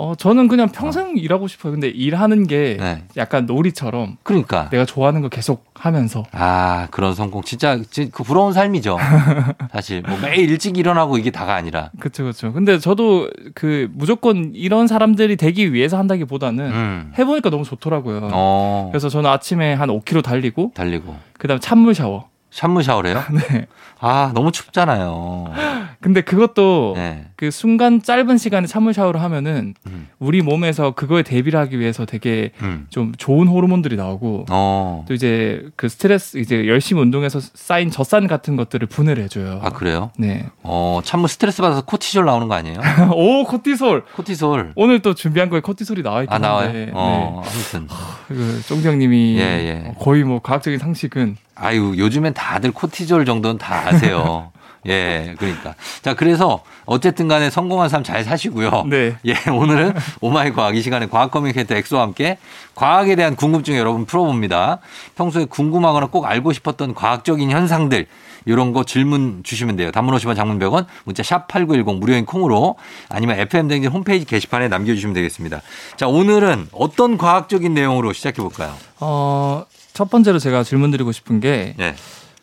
[0.00, 1.72] 어, 저는 그냥 평생 일하고 싶어요.
[1.72, 3.02] 근데 일하는 게 네.
[3.16, 4.68] 약간 놀이처럼 그러니까.
[4.70, 7.42] 내가 좋아하는 거 계속 하면서 아, 그런 성공.
[7.42, 8.96] 진짜, 진- 그 부러운 삶이죠.
[9.72, 10.02] 사실.
[10.02, 11.90] 뭐 매일 일찍 일어나고 이게 다가 아니라.
[11.98, 12.52] 그쵸 그쵸.
[12.52, 17.12] 근데 저도 그 무조건 이런 사람들이 되기 위해서 한다기보다는 음.
[17.18, 18.30] 해보니까 너무 좋더라고요.
[18.32, 18.88] 어.
[18.92, 21.16] 그래서 저는 아침에 한 5km 달리고 달리고.
[21.38, 22.28] 그다음 찬물 샤워.
[22.50, 23.22] 샤워 샤워래요?
[23.50, 23.66] 네.
[24.00, 25.52] 아, 너무 춥잖아요.
[26.00, 27.26] 근데 그것도 네.
[27.34, 30.08] 그 순간 짧은 시간에 찬물 샤워를 하면은 음.
[30.20, 32.86] 우리 몸에서 그거에 대비를 하기 위해서 되게 음.
[32.90, 35.04] 좀 좋은 호르몬들이 나오고 어.
[35.08, 39.60] 또 이제 그 스트레스 이제 열심히 운동해서 쌓인 젖산 같은 것들을 분해를 해줘요.
[39.62, 40.12] 아, 그래요?
[40.16, 40.46] 네.
[40.62, 42.78] 어, 찬물 스트레스 받아서 코티졸 나오는 거 아니에요?
[43.14, 44.04] 오 코티솔.
[44.14, 44.72] 코티솔.
[44.76, 46.66] 오늘 또 준비한 거에 코티솔이 나와 있긴 아, 나와요?
[46.68, 46.90] 한데.
[46.94, 47.88] 어, 아무튼.
[47.88, 47.94] 네.
[48.28, 49.94] 그 쫑정님이 예, 예.
[49.98, 54.52] 거의 뭐 과학적인 상식은 아유, 요즘엔 다들 코티졸 정도는 다 아세요.
[54.86, 55.74] 예, 그러니까.
[56.02, 58.84] 자, 그래서 어쨌든 간에 성공한 삶 잘 사시고요.
[58.88, 59.16] 네.
[59.26, 62.38] 예, 오늘은 Oh my 과학 이 시간에 과학 communicator 엑소와 함께
[62.74, 64.78] 과학에 대한 궁금증 여러분 풀어봅니다.
[65.16, 68.06] 평소에 궁금하거나 꼭 알고 싶었던 과학적인 현상들
[68.46, 69.90] 이런 거 질문 주시면 돼요.
[69.90, 72.76] 단문 50원 장문 100원 문자 샵 8910 무료인 콩으로
[73.10, 75.60] 아니면 FM댕진 홈페이지 게시판에 남겨주시면 되겠습니다.
[75.96, 78.72] 자, 오늘은 어떤 과학적인 내용으로 시작해 볼까요?
[79.00, 81.94] 어, 첫 번째로 제가 질문 드리고 싶은 게 네.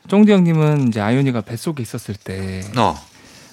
[0.08, 2.96] 쫑디 형님은 이제 아이오니가 뱃속에 있었을 때 어.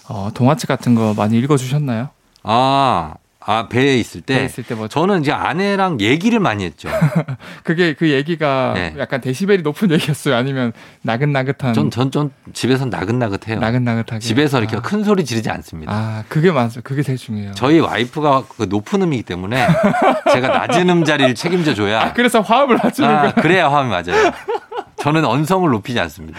[0.08, 2.10] 어, 동화책 같은 거 많이 읽어 주셨나요?
[2.42, 4.38] 아, 아, 배에 있을 때.
[4.38, 6.88] 배 있을 때 뭐 저는 이제 아내랑 얘기를 많이 했죠.
[7.64, 8.94] 그게 그 얘기가 네.
[8.98, 10.34] 약간 데시벨이 높은 얘기였어요.
[10.36, 13.58] 아니면 나긋나긋한 전, 전, 전 집에서 나긋나긋해요.
[13.60, 15.92] 나긋나긋하게 집에서 이렇게 아, 큰 소리 지르지 않습니다.
[15.92, 16.80] 아, 그게 맞아.
[16.80, 17.52] 그게 제일 중요해요.
[17.54, 19.66] 저희 와이프가 그 높은 음이기 때문에
[20.32, 23.32] 제가 낮은 음 자리를 책임져 줘야 아, 그래서 화음을 낮추는 아, 거야.
[23.34, 24.32] 그래야 화음이 맞아요.
[24.98, 26.38] 저는 언성을 높이지 않습니다.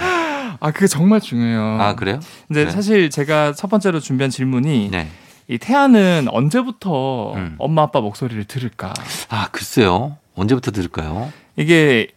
[0.59, 1.81] 아, 그게 정말 중요해요.
[1.81, 2.19] 아, 그래요?
[2.47, 2.71] 근데 네.
[2.71, 5.09] 사실 제가 첫 번째로 준비한 질문이 네.
[5.47, 7.56] 이 태아는 언제부터 음.
[7.60, 8.93] 엄마 아빠 목소리를 들을까?
[9.29, 10.17] 아, 글쎄요.
[10.36, 11.32] 언제부터 들을까요?
[11.58, 12.08] 이게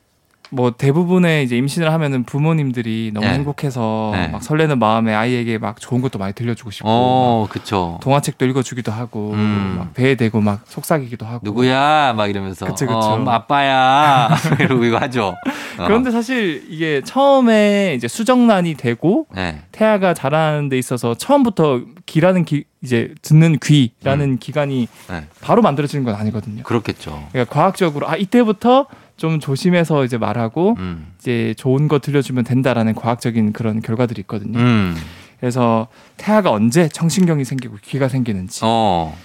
[0.50, 3.34] 뭐 대부분의 이제 임신을 하면은 부모님들이 너무 네.
[3.34, 4.28] 행복해서 네.
[4.28, 7.98] 막 설레는 마음에 아이에게 막 좋은 것도 많이 들려주고 싶고 막 어, 그쵸.
[8.02, 9.76] 동화책도 읽어주기도 하고 음.
[9.78, 12.14] 막 배에 대고 막 속삭이기도 하고 누구야?
[12.16, 12.66] 막 이러면서.
[12.66, 12.96] 그쵸, 그쵸.
[12.98, 14.28] 어, 아빠야.
[14.60, 15.36] 이러고 이거 하죠.
[15.78, 15.84] 어.
[15.86, 19.60] 그런데 사실 이게 처음에 이제 수정란이 되고 네.
[19.72, 25.14] 태아가 자라는 데 있어서 처음부터 귀라는 기 이제 듣는 귀라는 기관이 음.
[25.14, 25.26] 네.
[25.40, 26.62] 바로 만들어지는 건 아니거든요.
[26.62, 27.26] 그렇겠죠.
[27.32, 31.14] 그러니까 과학적으로 아 이때부터 좀 조심해서 이제 말하고 음.
[31.18, 34.58] 이제 좋은 거 들려주면 된다라는 과학적인 그런 결과들이 있거든요.
[34.58, 34.96] 음.
[35.40, 38.60] 그래서 태아가 언제 청신경이 생기고 귀가 생기는지.
[38.62, 39.16] 어,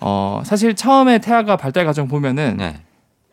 [0.00, 0.42] 어.
[0.44, 2.80] 사실 처음에 태아가 발달 과정 보면은 네.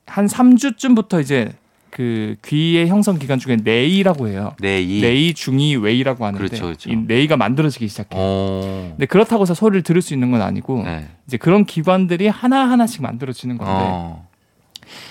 [0.06, 1.54] 한 3주쯤부터 이제
[1.89, 4.54] 그 귀의 형성 기간 중에 내이라고 해요.
[4.60, 5.01] 네, 이.
[5.01, 6.89] 내이, 중이, 외이라고 하는데 그렇죠, 그렇죠.
[6.89, 8.21] 이 내이가 만들어지기 시작해요.
[8.21, 8.88] 어.
[8.91, 11.08] 근데 그렇다고 해서 소리를 들을 수 있는 건 아니고 네.
[11.25, 14.28] 이제 그런 기관들이 하나 하나씩 만들어지는 건데 어.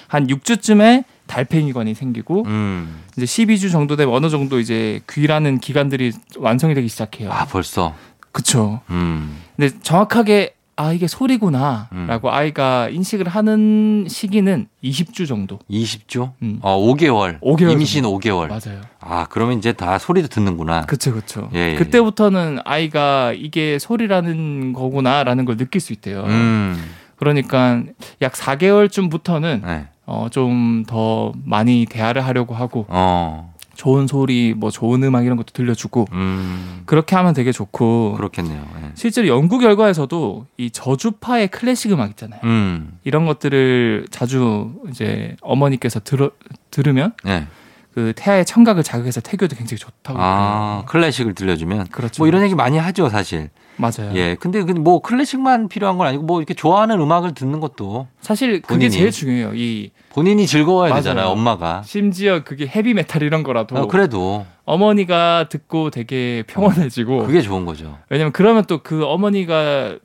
[0.09, 3.03] 한 6주쯤에 달팽이관이 생기고 음.
[3.17, 7.31] 이제 12주 정도 되면 어느 정도 이제 귀라는 기관들이 완성이 되기 시작해요.
[7.33, 7.95] 아, 벌써.
[8.33, 8.81] 그쵸.
[8.91, 9.39] 음.
[9.57, 15.61] 근데 정확하게 아 이게 소리구나라고 아이가 인식을 하는 시기는 20주 정도.
[15.71, 16.33] 20주?
[16.43, 16.59] 음.
[16.63, 17.41] 어, 5개월.
[17.41, 18.49] 5개월 임신 5개월.
[18.49, 18.81] 맞아요.
[19.01, 20.83] 아, 그러면 이제 다 소리도 듣는구나.
[20.83, 21.49] 그쵸 그쵸.
[21.55, 26.25] 예, 예, 그때부터는 아이가 이게 소리라는 거구나라는 걸 느낄 수 있대요.
[26.25, 26.77] 음.
[27.17, 27.83] 그러니까
[28.23, 29.87] 약 4개월쯤부터는 네.
[30.07, 33.53] 어, 좀 더 많이 대화를 하려고 하고 어.
[33.75, 36.83] 좋은 소리, 뭐 좋은 음악 이런 것도 들려주고 음.
[36.87, 38.65] 그렇게 하면 되게 좋고 그렇겠네요.
[38.83, 38.91] 예.
[38.95, 42.41] 실제로 연구 결과에서도 이 저주파의 클래식 음악 있잖아요.
[42.45, 42.99] 음.
[43.03, 46.31] 이런 것들을 자주 이제 어머니께서 들어,
[46.71, 47.47] 들으면 네.
[47.95, 50.19] 그 태아의 청각을 자극해서 태교도 굉장히 좋다고.
[50.21, 51.05] 아, 그래요.
[51.05, 51.87] 클래식을 들려주면.
[51.89, 52.21] 그렇죠.
[52.23, 53.51] 뭐 이런 얘기 많이 하죠, 사실.
[53.77, 54.13] 맞아요.
[54.15, 54.37] 예.
[54.39, 58.91] 근데 그뭐 클래식만 필요한 건 아니고 뭐 이렇게 좋아하는 음악을 듣는 것도 사실 그게 본인이.
[58.91, 59.53] 제일 중요해요.
[59.55, 61.03] 이 본인이 즐거워야 맞아요.
[61.03, 61.83] 되잖아요, 엄마가.
[61.85, 67.99] 심지어 그게 헤비 메탈 이런 거라도 어, 그래도 어머니가 듣고 되게 평온해지고 그게 좋은 거죠.
[68.11, 69.97] 왜냐면 그러면 또 그 어머니가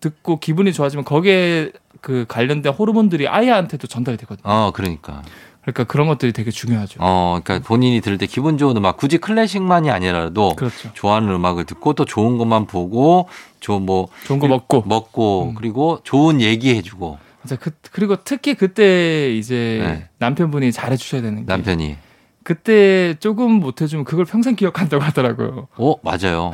[0.00, 1.70] 듣고 기분이 좋아지면 거기에
[2.04, 4.42] 그 관련된 호르몬들이 아이한테도 전달이 되거든요.
[4.44, 5.22] 어, 그러니까.
[5.62, 6.98] 그러니까 그런 것들이 되게 중요하죠.
[7.00, 10.90] 어, 그러니까 본인이 들을 때 기분 좋은 음악, 굳이 클래식만이 아니라도 그렇죠.
[10.92, 14.82] 좋아하는 음악을 듣고 또 좋은 것만 보고 좋뭐 좋은 거 먹고.
[14.86, 15.54] 먹고 음.
[15.54, 17.56] 그리고 좋은 얘기 해주고 맞아.
[17.56, 20.08] 그, 그리고 특히 그때 이제 네.
[20.18, 21.96] 남편분이 잘해 주셔야 되는 게 남편이.
[22.42, 25.68] 그때 조금 못 해주면 그걸 평생 기억한다고 하더라고요.
[25.78, 26.52] 어, 맞아요.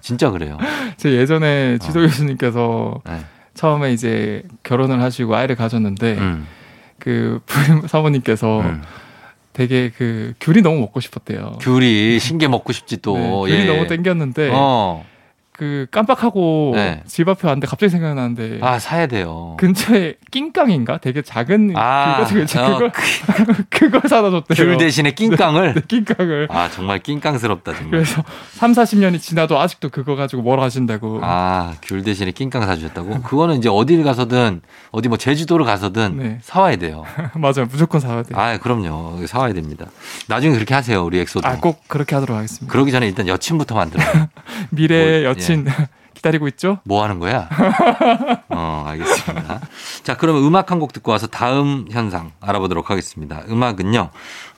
[0.00, 0.56] 진짜 그래요.
[0.96, 3.20] 제 예전에 지도 교수님께서 네.
[3.56, 6.46] 처음에 이제 결혼을 하시고 아이를 가졌는데 음,
[6.98, 7.40] 그
[7.88, 8.82] 사모님께서 음.
[9.52, 11.58] 되게 그 귤이 너무 먹고 싶었대요.
[11.62, 13.16] 귤이 신게 먹고 싶지 또.
[13.16, 13.64] 네, 귤이 예.
[13.64, 15.04] 너무 땡겼는데 어,
[15.56, 17.02] 그 깜빡하고 네.
[17.06, 19.56] 집 앞에 왔는데 갑자기 생각나는데 아, 사야 돼요.
[19.58, 20.98] 근처에 낑깡인가?
[20.98, 22.92] 되게 작은 아, 그거 되게 어, 그걸
[23.70, 24.54] 그걸 사다 줬대요.
[24.54, 25.74] 귤 대신에 낑깡을.
[25.74, 26.48] 네, 낑깡을.
[26.50, 27.90] 아, 정말 낑깡스럽다, 정말.
[27.90, 31.20] 그래서 3, 40년이 지나도 아직도 그거 가지고 뭘 하신다고.
[31.22, 33.22] 아, 귤 대신에 낑깡 사주셨다고?
[33.22, 36.38] 그거는 이제 어딜 가서든, 어디 뭐 제주도를 가서든 네.
[36.42, 37.04] 사와야 돼요.
[37.34, 37.66] 맞아요.
[37.70, 38.34] 무조건 사야 돼.
[38.34, 39.26] 아, 그럼요.
[39.26, 39.86] 사와야 됩니다.
[40.28, 41.48] 나중에 그렇게 하세요, 우리 엑소도.
[41.48, 42.70] 아, 꼭 그렇게 하도록 하겠습니다.
[42.70, 44.28] 그러기 전에 일단 여친부터 만들어요.
[44.70, 45.66] 미래 뭐, 여친
[46.14, 46.78] 기다리고 있죠?
[46.84, 47.48] 뭐 하는 거야?
[48.48, 49.60] 어, 알겠습니다.
[50.02, 53.42] 자, 그러면 음악 한 곡 듣고 와서 다음 현상 알아보도록 하겠습니다.
[53.48, 54.10] 음악은요,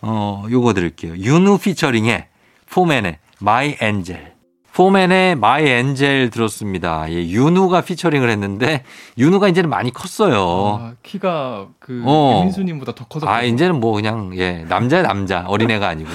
[0.03, 1.17] 어, 요거 드릴게요.
[1.17, 2.27] 윤우 featuring의
[2.71, 4.35] 포맨의 My Angel.
[4.73, 7.11] 포맨의 My Angel 들었습니다.
[7.11, 8.85] 예, 윤우가 featuring을 했는데,
[9.17, 10.79] 윤우가 이제는 많이 컸어요.
[10.81, 12.43] 아, 키가 그 어.
[12.45, 13.29] 민수님보다 더 커졌고.
[13.33, 15.45] 아, 이제는 뭐 그냥, 예, 남자야, 남자.
[15.49, 16.11] 어린애가 아니고.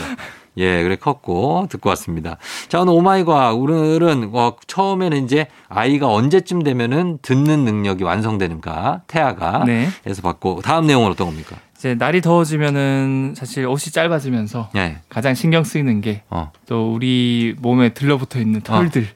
[0.57, 2.37] 예, 그래 컸고 듣고 왔습니다.
[2.69, 9.01] 자, 오늘 Oh my 과 오늘은 어, 처음에는 이제 아이가 언제쯤 되면은 듣는 능력이 완성되는가
[9.07, 9.87] 태아가 네.
[10.05, 11.55] 해서 받고 다음 내용은 어떤 겁니까?
[11.75, 14.97] 이제 날이 더워지면은 사실 옷이 짧아지면서 예.
[15.09, 16.51] 가장 신경 쓰이는 게또 어,
[16.93, 19.07] 우리 몸에 들러붙어 있는 털들.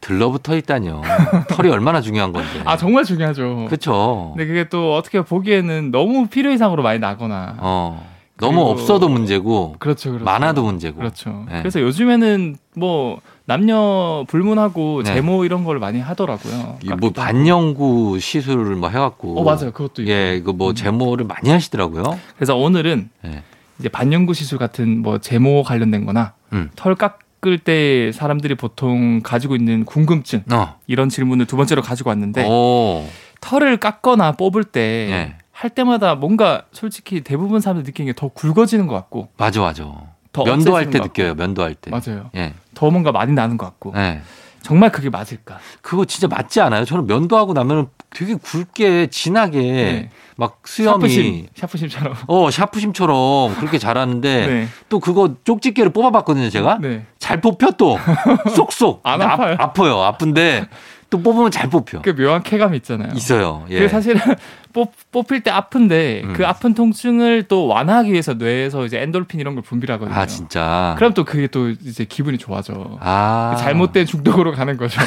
[0.00, 1.00] 들러붙어 있다뇨.
[1.48, 2.60] 털이 얼마나 중요한 건데.
[2.64, 3.66] 아 정말 중요하죠.
[3.66, 4.32] 그렇죠.
[4.36, 7.56] 근데 그게 또 어떻게 보기에는 너무 필요 이상으로 많이 나거나.
[7.58, 8.11] 어.
[8.42, 10.24] 너무 없어도 문제고 그렇죠, 그렇죠.
[10.24, 10.98] 많아도 문제고.
[10.98, 11.44] 그렇죠.
[11.48, 11.60] 네.
[11.60, 15.14] 그래서 요즘에는 뭐 남녀 불문하고 네.
[15.14, 16.78] 제모 이런 걸 많이 하더라고요.
[16.82, 17.12] 이뭐 깎기도 하고.
[17.12, 19.38] 반영구 시술을 뭐 해갖고.
[19.40, 19.70] 어 맞아요.
[19.72, 20.06] 그것도.
[20.08, 22.18] 예, 이거 뭐 제모를 많이 하시더라고요.
[22.36, 23.42] 그래서 오늘은 예.
[23.78, 26.70] 이제 반영구 시술 같은 뭐 제모 관련된거나 음.
[26.76, 30.76] 털 깎을 때 사람들이 보통 가지고 있는 궁금증 어.
[30.86, 33.04] 이런 질문을 두 번째로 가지고 왔는데 오.
[33.40, 35.41] 털을 깎거나 뽑을 때 예.
[35.62, 39.84] 할 때마다 뭔가 솔직히 대부분 사람들 느끼는 게 더 굵어지는 것 같고 맞아, 맞아.
[40.32, 40.98] 더 면도할 때.
[40.98, 41.34] 느껴요.
[41.36, 41.90] 면도할 때.
[41.92, 42.30] 맞아요.
[42.34, 42.52] 예.
[42.74, 44.22] 더 뭔가 많이 나는 것 같고 예.
[44.62, 45.58] 정말 그게 맞을까?
[45.80, 46.84] 그거 진짜 맞지 않아요?
[46.84, 50.10] 저는 면도하고 나면은 되게 굵게 진하게 네.
[50.36, 52.14] 막 수염이 샤프심 샤프심 처럼.
[52.26, 54.68] 어 샤프심처럼 그렇게 자라는데 네.
[54.88, 57.06] 또 그거 쪽집게를 뽑아봤거든요 제가 네.
[57.20, 57.98] 잘 뽑혀 또
[58.56, 59.56] 쏙쏙 안 근데 아- 아파요?
[59.60, 60.66] 아파요 아픈데
[61.12, 63.12] 또 뽑으면 잘 뽑혀 그 묘한 쾌감이 있잖아요.
[63.14, 64.18] 있어요 예 그게 사실은
[64.72, 66.32] 뽑, 뽑힐 때 아픈데 음.
[66.32, 70.16] 그 아픈 통증을 또 완화하기 위해서 뇌에서 이제 엔돌핀 이런 걸 분비하거든요.
[70.16, 72.96] 아 진짜 그럼 또 그게 또 이제 기분이 좋아져.
[73.00, 74.98] 아 잘못된 중독으로 가는 거죠.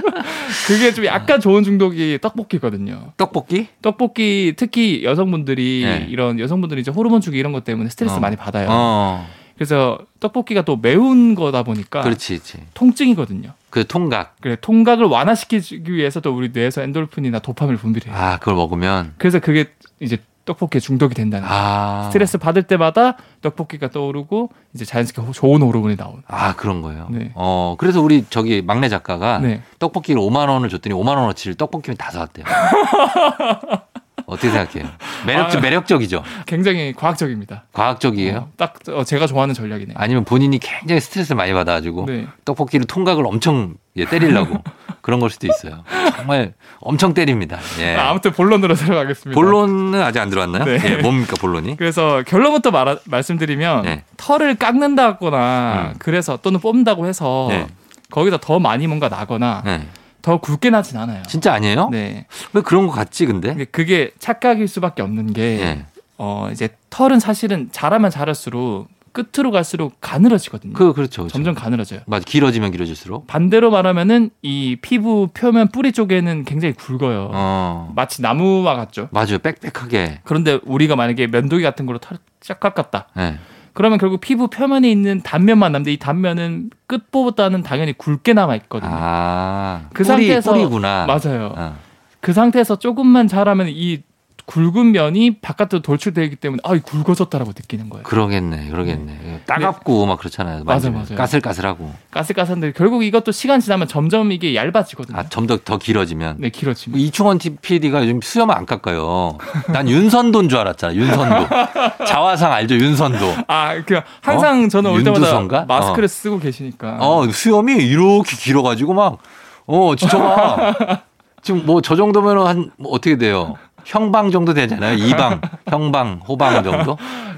[0.66, 3.12] 그게 좀 약간 좋은 중독이 떡볶이거든요.
[3.18, 6.06] 떡볶이 떡볶이 특히 여성분들이 네.
[6.08, 8.20] 이런 여성분들이 이제 호르몬 주기 이런 것 때문에 스트레스 어.
[8.20, 8.68] 많이 받아요.
[8.70, 9.26] 어
[9.56, 13.52] 그래서 떡볶이가 또 매운 거다 보니까 그렇지 그렇지 통증이거든요.
[13.74, 18.16] 그 통각 그래 통각을 완화시키기 위해서 또 우리 뇌에서 엔돌핀이나 도파민을 분비를 해요.
[18.16, 19.64] 아 그걸 먹으면 그래서 그게
[19.98, 21.60] 이제 떡볶이에 중독이 된다는 거예요.
[21.60, 26.22] 아 스트레스 받을 때마다 떡볶이가 떠오르고 이제 자연스럽게 호- 좋은 호르몬이 나오는.
[26.28, 27.08] 아 그런 거예요.
[27.10, 27.32] 네.
[27.34, 29.60] 어 그래서 우리 저기 막내 작가가 네.
[29.80, 32.44] 떡볶이를 5만 원을 줬더니 5만 원어치를 떡볶이를 다 사왔대요.
[34.34, 34.90] 어떻게 생각해요?
[35.26, 35.60] 매력적 아.
[35.60, 36.22] 매력적이죠.
[36.46, 37.64] 굉장히 과학적입니다.
[37.72, 38.36] 과학적이에요.
[38.36, 39.96] 어, 딱 어, 제가 좋아하는 전략이네요.
[39.98, 42.26] 아니면 본인이 굉장히 스트레스를 많이 받아가지고 네.
[42.44, 44.62] 떡볶이를 통각을 엄청 예, 때리려고
[45.00, 45.84] 그런 걸 수도 있어요.
[46.16, 47.58] 정말 엄청 때립니다.
[47.80, 47.94] 예.
[47.94, 49.40] 아, 아무튼 본론으로 들어가겠습니다.
[49.40, 50.64] 본론은 아직 안 들어왔나요?
[50.64, 50.78] 네.
[50.84, 51.76] 예, 뭡니까 본론이?
[51.76, 54.04] 그래서 결론부터 말, 말씀드리면 네.
[54.16, 55.94] 털을 깎는다거나 음.
[55.98, 57.66] 그래서 또는 뽑는다고 해서 네.
[58.10, 59.86] 거기다 더 많이 뭔가 나거나 네.
[60.24, 61.22] 더 굵게 나진 않아요.
[61.28, 61.90] 진짜 아니에요?
[61.90, 62.24] 네.
[62.54, 63.66] 왜 그런 거 같지 근데?
[63.66, 65.86] 그게 착각일 수밖에 없는 게 예.
[66.16, 70.72] 어, 이제 털은 사실은 자라면 자랄수록 끝으로 갈수록 가늘어지거든요.
[70.72, 71.22] 그 그렇죠.
[71.22, 71.28] 그렇죠.
[71.28, 72.00] 점점 가늘어져요.
[72.06, 73.26] 맞아 길어지면 길어질수록.
[73.26, 77.30] 반대로 말하면은 이 피부 표면 뿌리 쪽에는 굉장히 굵어요.
[77.34, 79.08] 어 마치 나무와 같죠.
[79.12, 80.20] 맞아요 빽빽하게.
[80.24, 83.08] 그런데 우리가 만약에 면도기 같은 걸로 털을 쫙 깎았다.
[83.18, 83.38] 예.
[83.74, 88.90] 그러면 결국 피부 표면에 있는 단면만 남는데 이 단면은 끝보다는 당연히 굵게 남아 있거든요.
[88.94, 91.06] 아, 그 뿌리, 상태에서- 뿌리구나.
[91.06, 91.52] 맞아요.
[91.56, 91.76] 어.
[92.20, 94.02] 그 상태에서 조금만 자라면 이
[94.46, 98.02] 굵은 면이 바깥으로 돌출되기 때문에 아, 이 굵어졌다라고 느끼는 거예요.
[98.04, 99.40] 그러겠네, 그러겠네.
[99.46, 100.64] 따갑고 막 그렇잖아요.
[100.64, 101.02] 맞아, 만지면.
[101.04, 101.16] 맞아요.
[101.16, 101.90] 까슬까슬하고.
[102.10, 105.18] 까슬까슬한데 결국 이것도 시간 지나면 점점 이게 얇아지거든요.
[105.18, 106.36] 아, 좀더더 길어지면.
[106.40, 107.00] 네, 길어지면.
[107.00, 109.38] 이충원 PD가 요즘 수염을 안 깎아요.
[109.72, 110.94] 난 윤선도인 줄 알았잖아.
[110.94, 111.46] 윤선도.
[112.06, 112.74] 자화상 알죠?
[112.74, 113.34] 윤선도.
[113.48, 115.64] 아, 그 항상 저는 올 때마다 윤두선가?
[115.66, 116.08] 마스크를 어.
[116.08, 116.98] 쓰고 계시니까.
[117.00, 119.18] 어, 수염이 이렇게 길어가지고 막,
[119.66, 121.04] 어, 진짜 막.
[121.42, 123.56] 지금 뭐 저 정도면 한, 뭐 어떻게 돼요?
[123.84, 124.96] 형방 정도 되잖아요.
[124.96, 126.96] 이방, 형방, 호방 정도?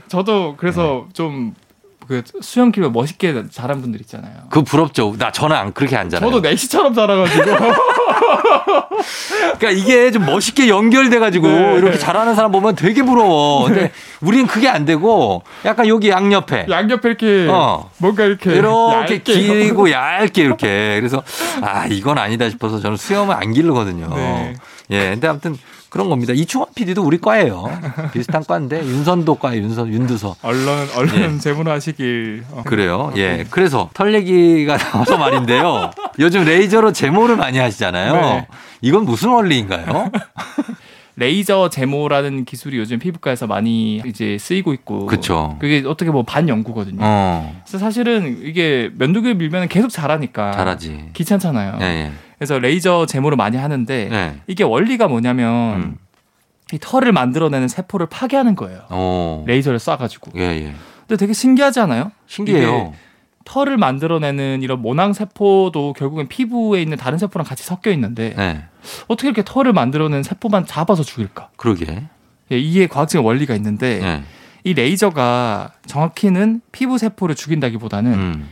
[0.09, 1.13] 저도 그래서 네.
[1.13, 4.33] 좀그 수염 길면 멋있게 자란 분들 있잖아요.
[4.49, 5.15] 그거 부럽죠.
[5.19, 6.31] 나 저는 안 그렇게 안 자라요.
[6.31, 7.45] 저도 내시처럼 자라가지고
[9.59, 11.75] 그러니까 이게 좀 멋있게 연결돼가지고 네.
[11.77, 13.67] 이렇게 잘하는 사람 보면 되게 부러워.
[13.67, 17.91] 근데 우리는 그게 안 되고 약간 여기 양옆에 양옆에 이렇게 어.
[17.99, 19.19] 뭔가 이렇게 이렇게 얇게.
[19.19, 21.23] 길고 얇게 이렇게 그래서
[21.63, 24.15] 아 이건 아니다 싶어서 저는 수염을 안 기르거든요.
[24.15, 24.55] 네.
[24.91, 25.57] 예, 근데 아무튼
[25.97, 26.35] 그런 겁니다.
[26.35, 27.65] 이충원 PD도 우리 과예요.
[28.13, 32.45] 비슷한 과인데 윤선도 과 윤선 윤두서 얼른 얼른 제문하시길.
[32.51, 32.59] 어.
[32.59, 32.69] 예.
[32.69, 33.13] 그래요.
[33.17, 35.91] 예, 그래서 털 얘기가 나와서 말인데요.
[36.19, 38.13] 요즘 레이저로 제모를 많이 하시잖아요.
[38.13, 38.47] 네.
[38.83, 40.11] 이건 무슨 원리인가요?
[41.19, 45.07] 레이저 제모라는 기술이 요즘 피부과에서 많이 이제 쓰이고 있고.
[45.07, 45.57] 그쵸.
[45.59, 46.99] 그게 어떻게 보면 반영구거든요.
[47.01, 50.53] 어, 그래서 사실은 이게 면도기를 밀면 계속 자라니까.
[50.53, 51.11] 자라지.
[51.15, 51.79] 귀찮잖아요.
[51.81, 52.13] 예, 예.
[52.39, 54.41] 그래서 레이저 제모를 많이 하는데 예.
[54.47, 55.99] 이게 원리가 뭐냐면 음.
[56.73, 58.83] 이 털을 만들어내는 세포를 파괴하는 거예요.
[58.91, 59.45] 어.
[59.47, 60.37] 레이저를 쏴가지고.
[60.37, 60.75] 예, 예.
[61.07, 62.11] 근데 되게 신기하지 않아요?
[62.27, 62.93] 신기해요.
[63.45, 68.65] 털을 만들어내는 이런 모낭 세포도 결국엔 피부에 있는 다른 세포랑 같이 섞여 있는데 네.
[69.07, 71.51] 어떻게 이렇게 털을 만들어내는 세포만 잡아서 죽일까?
[71.57, 72.03] 그러게.
[72.53, 74.23] 예, 이게 과학적인 원리가 있는데 예.
[74.65, 78.49] 이 레이저가 정확히는 피부 세포를 죽인다기보다는 음.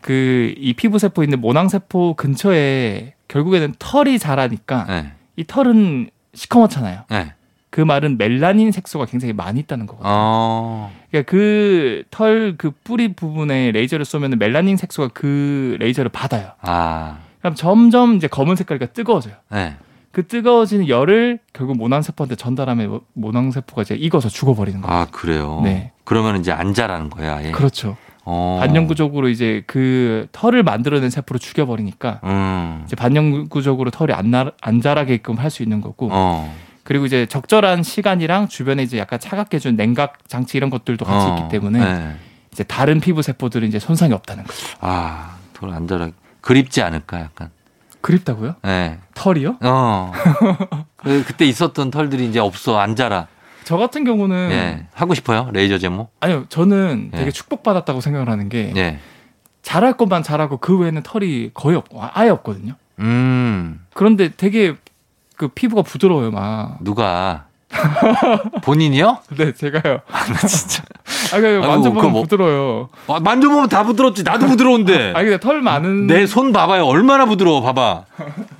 [0.00, 5.12] 그이 피부 세포 있는 모낭 세포 근처에 결국에는 털이 자라니까 예.
[5.36, 7.02] 이 털은 시커멓잖아요.
[7.12, 7.34] 예.
[7.70, 10.10] 그 말은 멜라닌 색소가 굉장히 많이 있다는 거거든요.
[10.12, 10.92] 어.
[11.10, 16.50] 그러니까 그털그 뿌리 부분에 레이저를 쏘면 멜라닌 색소가 그 레이저를 받아요.
[16.62, 17.18] 아.
[17.38, 19.34] 그럼 점점 이제 검은 색깔이 뜨거워져요.
[19.54, 19.76] 예.
[20.10, 25.00] 그 뜨거워지는 열을 결국 모낭세포한테 전달하면 모낭세포가 이제 익어서 죽어버리는 거예요.
[25.00, 25.60] 아, 그래요.
[25.62, 25.92] 네.
[26.02, 27.44] 그러면 이제 안 자라는 거야.
[27.44, 27.52] 예.
[27.52, 27.96] 그렇죠.
[28.24, 28.58] 어.
[28.60, 32.82] 반영구적으로 이제 그 털을 만들어낸 세포를 죽여버리니까 음.
[32.86, 36.54] 이제 반영구적으로 털이 안, 나, 안 자라게끔 할 수 있는 거고 어.
[36.84, 41.36] 그리고 이제 적절한 시간이랑 주변에 이제 약간 차갑게 해준 냉각 장치 이런 것들도 같이 어.
[41.38, 42.16] 있기 때문에 네.
[42.52, 44.66] 이제 다른 피부 세포들은 이제 손상이 없다는 거죠.
[44.80, 46.10] 아, 돌안 자라.
[46.40, 47.50] 그립지 않을까 약간.
[48.00, 48.54] 그립다고요?
[48.66, 48.98] 예.
[49.14, 49.56] 털이요?
[49.62, 50.12] 어.
[50.96, 53.26] 그, 그때 있었던 털들이 이제 없어 안 자라.
[53.64, 54.86] 저 같은 경우는 예.
[54.92, 56.08] 하고 싶어요 레이저 제모.
[56.20, 57.30] 아니요 저는 되게 예.
[57.30, 58.98] 축복받았다고 생각을 하는 게 예.
[59.62, 62.74] 잘할 것만 잘하고 그 외에는 털이 거의 없, 아예 없거든요.
[62.98, 63.84] 음.
[63.94, 64.74] 그런데 되게
[65.36, 66.78] 그 피부가 부드러워요, 막.
[66.80, 67.46] 누가
[68.62, 69.18] 본인이요?
[69.36, 70.00] 네, 제가요.
[70.10, 70.82] 나 진짜.
[71.32, 72.88] 아, 그 만져보면 뭐- 부드러워요.
[73.06, 74.22] 와, 만져보면 다 부드럽지.
[74.24, 75.12] 나도 부드러운데.
[75.16, 76.06] 아, 근데 털 많은.
[76.06, 76.84] 내 손 봐봐요.
[76.84, 77.60] 얼마나 부드러워.
[77.62, 78.04] 봐봐.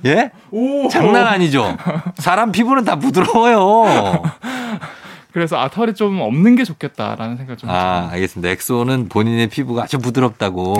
[0.05, 0.31] 예?
[0.51, 0.87] 오!
[0.89, 1.77] 장난 아니죠.
[2.17, 4.21] 사람 피부는 다 부드러워요.
[5.33, 7.69] 그래서 아, 털이 좀 없는 게 좋겠다라는 생각 좀.
[7.69, 8.09] 아, 했어요.
[8.13, 8.49] 알겠습니다.
[8.49, 10.75] 엑소는 본인의 피부가 아주 부드럽다고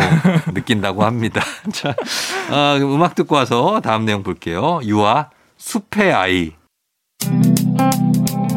[0.53, 1.41] 느낀다고 합니다.
[1.71, 1.95] 자,
[2.49, 4.81] 아, 음악 듣고 와서 다음 내용 볼게요.
[4.83, 6.51] 유아 숲의 아이.
[7.81, 8.50] 매일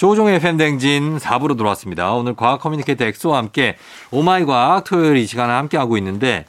[0.00, 2.14] 조우종의 FM 대행진 4부로 돌아왔습니다.
[2.14, 3.76] 오늘 과학 커뮤니케이터 엑소와 함께
[4.10, 6.46] oh my 과학 토요일 이 시간을 함께하고 있는데,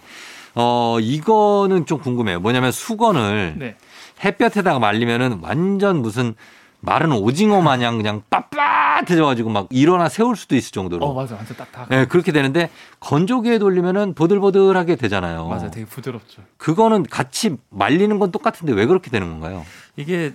[0.55, 2.39] 어, 이거는 좀 궁금해요.
[2.39, 3.75] 뭐냐면 수건을 네.
[4.23, 6.33] 햇볕에다가 말리면은 완전 무슨
[6.79, 11.05] 마른 오징어 마냥 그냥 빳빳해져가지고 막 일어나 세울 수도 있을 정도로.
[11.05, 11.35] 어, 맞아.
[11.35, 11.89] 완전 딱딱.
[11.89, 12.69] 네, 그렇게 되는데
[13.01, 15.49] 건조기에 돌리면은 보들보들하게 되잖아요.
[15.49, 15.69] 맞아.
[15.69, 16.41] 되게 부드럽죠.
[16.55, 19.65] 그거는 같이 말리는 건 똑같은데 왜 그렇게 되는 건가요?
[19.97, 20.31] 이게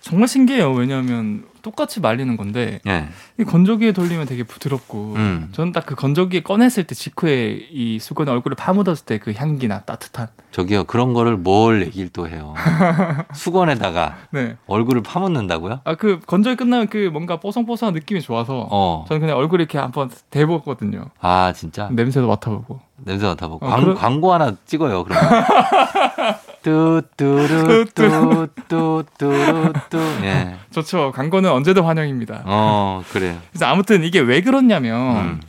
[0.00, 0.72] 정말 신기해요.
[0.72, 3.08] 왜냐하면 똑같이 말리는 건데 예.
[3.40, 5.48] 이 건조기에 돌리면 되게 부드럽고 음.
[5.52, 10.28] 저는 딱 그 건조기에 꺼냈을 때 직후에 이 수건에 얼굴을 파묻었을 때 그 향기나 따뜻한
[10.50, 12.54] 저기요, 그런 거를 뭘 얘기를 또 해요.
[13.34, 14.56] 수건에다가 네.
[14.66, 15.80] 얼굴을 파묻는다고요?
[15.84, 19.04] 아 그 건조기 끝나면 그 뭔가 뽀송뽀송한 느낌이 좋아서 어.
[19.08, 21.06] 저는 그냥 얼굴 이렇게 한번 대보거든요.
[21.20, 21.88] 아, 진짜?
[21.90, 22.80] 냄새도 맡아보고.
[22.98, 23.64] 냄새 맡아보고.
[23.66, 25.24] 어, 광, 그럼- 광고 하나 찍어요, 그러면.
[26.64, 27.84] 뚜뚜루,
[28.68, 29.98] 뚜뚜뚜루뚜.
[30.24, 30.56] 예.
[30.70, 31.12] 좋죠.
[31.14, 32.42] 광고는 언제든 환영입니다.
[32.46, 33.36] 어, 그래요.
[33.52, 35.40] 그래서 아무튼 이게 왜 그렇냐면 음.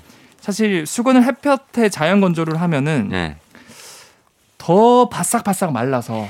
[0.41, 3.37] 사실 수건을 햇볕에 자연 건조를 하면은 예.
[4.57, 6.27] 더 바싹바싹 말라서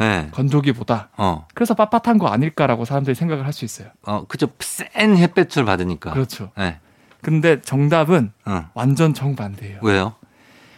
[0.00, 0.28] 예.
[0.30, 1.46] 건조기보다 어.
[1.52, 3.88] 그래서 빳빳한 거 아닐까라고 사람들이 생각을 할 수 있어요.
[4.06, 4.46] 어, 그죠.
[4.60, 6.12] 센 햇볕을 받으니까.
[6.12, 6.52] 그렇죠.
[6.60, 6.78] 예.
[7.20, 8.64] 근데 정답은 응.
[8.74, 9.80] 완전 정반대예요.
[9.82, 10.14] 왜요?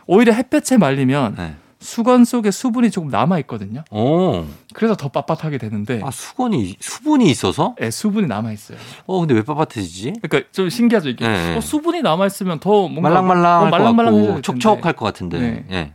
[0.06, 1.54] 오히려 햇볕에 말리면 네.
[1.82, 3.84] 수건 속에 수분이 조금 남아 있거든요.
[3.90, 4.44] 오.
[4.72, 7.74] 그래서 더 빳빳하게 되는데 아, 수건이, 수분이 있어서?
[7.80, 8.78] 예, 수분이 남아 있어요.
[9.06, 10.20] 어, 근데 왜 빳빳해지지?
[10.22, 11.26] 그러니까 좀 신기하죠 이게.
[11.26, 11.56] 네.
[11.56, 14.42] 어, 수분이 남아 있으면 더 뭔가 말랑말랑할 어, 텐데.
[14.42, 15.38] 촉촉할 것 같은데.
[15.40, 15.64] 네.
[15.72, 15.92] 예.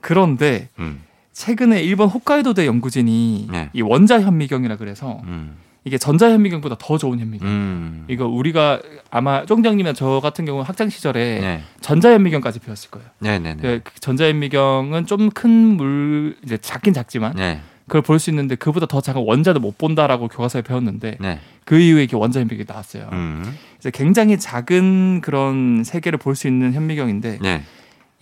[0.00, 3.70] 그런데 음, 최근에 일본 홋카이도대 연구진이 네.
[3.72, 5.56] 이 원자 현미경이라 그래서 음,
[5.86, 7.46] 이게 전자 현미경보다 더 좋은 현미경.
[7.46, 8.04] 음.
[8.08, 11.62] 이거 우리가 아마 쫑장님이나 저 같은 경우는 학창 시절에 네.
[11.80, 13.06] 전자 현미경까지 배웠을 거예요.
[13.20, 13.62] 네네네.
[13.84, 17.60] 그 전자 현미경은 좀 큰 물 이제 작긴 작지만 네.
[17.86, 21.38] 그걸 볼 수 있는데 그보다 더 작은 원자도 못 본다라고 교과서에 배웠는데 네.
[21.64, 23.08] 그 이후에 이게 원자 현미경이 나왔어요.
[23.12, 23.44] 음.
[23.78, 27.62] 그래서 굉장히 작은 그런 세계를 볼 수 있는 현미경인데 네.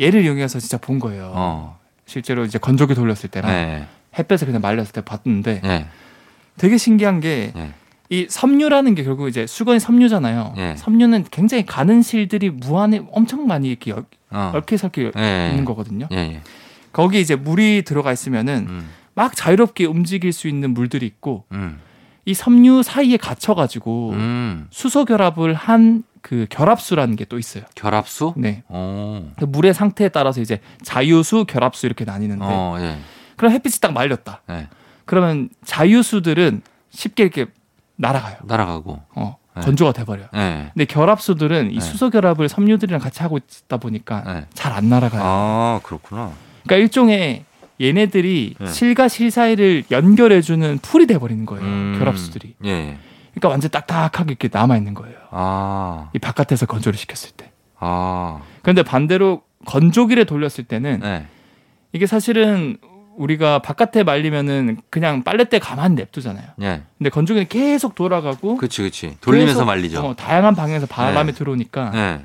[0.02, 1.32] 얘를 이용해서 진짜 본 거예요.
[1.34, 1.78] 어.
[2.04, 3.86] 실제로 이제 건조기 돌렸을 때랑 네.
[4.18, 5.86] 햇볕에 그냥 말렸을 때 봤는데 네.
[6.56, 7.72] 되게 신기한 게 네.
[8.10, 10.54] 이 섬유라는 게 결국 이제 수건이 섬유잖아요.
[10.58, 10.74] 예.
[10.76, 14.52] 섬유는 굉장히 가는 실들이 무한히 엄청 많이 이렇게 얽- 어.
[14.54, 15.48] 얽히설키 예.
[15.50, 16.06] 있는 거거든요.
[16.12, 16.40] 예, 예.
[16.92, 18.88] 거기 이제 물이 들어가 있으면은 음.
[19.14, 21.80] 막 자유롭게 움직일 수 있는 물들이 있고 음.
[22.24, 24.66] 이 섬유 사이에 갇혀가지고 음.
[24.70, 27.64] 수소 결합을 한 그 결합수라는 게 또 있어요.
[27.74, 28.32] 결합수?
[28.38, 28.62] 네.
[28.68, 29.30] 어.
[29.38, 32.96] 그 물의 상태에 따라서 이제 자유수, 결합수 이렇게 나뉘는데 어, 예.
[33.36, 34.40] 그럼 햇빛이 딱 말렸다.
[34.48, 34.68] 네.
[35.04, 37.46] 그러면 자유수들은 쉽게 이렇게
[37.96, 38.36] 날아가요.
[38.44, 39.02] 날아가고.
[39.14, 39.62] 어, 네.
[39.62, 40.24] 건조가 돼버려.
[40.24, 40.70] 요 예.
[40.72, 41.80] 근데 결합수들은 이 네.
[41.80, 44.46] 수소 결합을 섬유들이랑 같이 하고 있다 보니까 네.
[44.54, 45.22] 잘안 날아가요.
[45.24, 46.32] 아, 그렇구나.
[46.64, 47.44] 그러니까 일종의
[47.80, 48.66] 얘네들이 네.
[48.66, 51.64] 실과 실 사이를 연결해주는 풀이 돼버리는 거예요.
[51.64, 51.96] 음.
[51.98, 52.54] 결합수들이.
[52.64, 52.98] 예, 예.
[53.32, 55.16] 그러니까 완전 딱딱하게 이렇게 남아 있는 거예요.
[55.30, 56.10] 아.
[56.14, 57.50] 이 바깥에서 건조를 시켰을 때.
[57.78, 58.40] 아.
[58.62, 61.26] 그런데 반대로 건조기를 돌렸을 때는 네.
[61.92, 62.76] 이게 사실은
[63.16, 66.46] 우리가 바깥에 말리면은 그냥 빨래대 가만히 냅두잖아요.
[66.62, 66.82] 예.
[66.98, 69.16] 근데 건조기는 계속 돌아가고 그치, 그치.
[69.20, 70.00] 돌리면서 말리죠.
[70.00, 71.38] 어, 다양한 방향에서 바람이 네.
[71.38, 72.20] 들어오니까 예.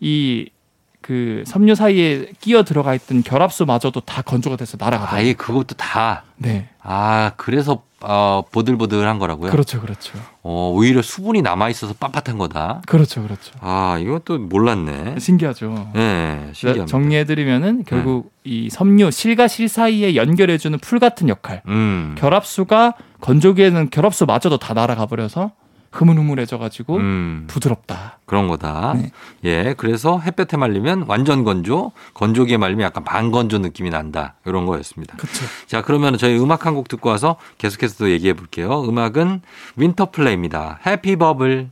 [0.00, 5.08] 이그 섬유 사이에 끼어 들어가 있던 결합수마저도 다 건조가 돼서 날아가요.
[5.10, 6.24] 아예 그것도 다.
[6.36, 9.50] 네, 아, 그래서 어, 보들보들한 거라고요?
[9.50, 12.82] 그렇죠, 그렇죠, 어, 오히려 수분이 남아 있어서 빳빳한 거다.
[12.86, 13.52] 그렇죠, 그렇죠.
[13.60, 15.18] 아, 이것도 몰랐네.
[15.18, 15.92] 신기하죠.
[15.96, 16.86] 예, 신기합니다.
[16.86, 21.62] 정리해드리면은 결국 이 섬유 실과 실 사이에 연결해주는 풀 같은 역할.
[21.66, 22.14] 음.
[22.18, 25.52] 결합수가 건조기에는 결합수마저도 다 날아가 버려서
[25.94, 27.44] 흐물흐물해져가지고 음.
[27.46, 28.18] 부드럽다.
[28.26, 28.94] 그런 거다.
[28.94, 29.10] 네.
[29.44, 34.34] 예, 그래서 햇볕에 말리면 완전 건조, 건조기에 말리면 약간 반건조 느낌이 난다.
[34.44, 35.16] 이런 거였습니다.
[35.16, 35.44] 그렇죠.
[35.66, 38.82] 자, 그러면 저희 음악 한 곡 듣고 와서 계속해서 또 얘기해 볼게요.
[38.88, 39.42] 음악은
[39.76, 40.80] 윈터플레이입니다.
[40.84, 41.70] Happy Bubble.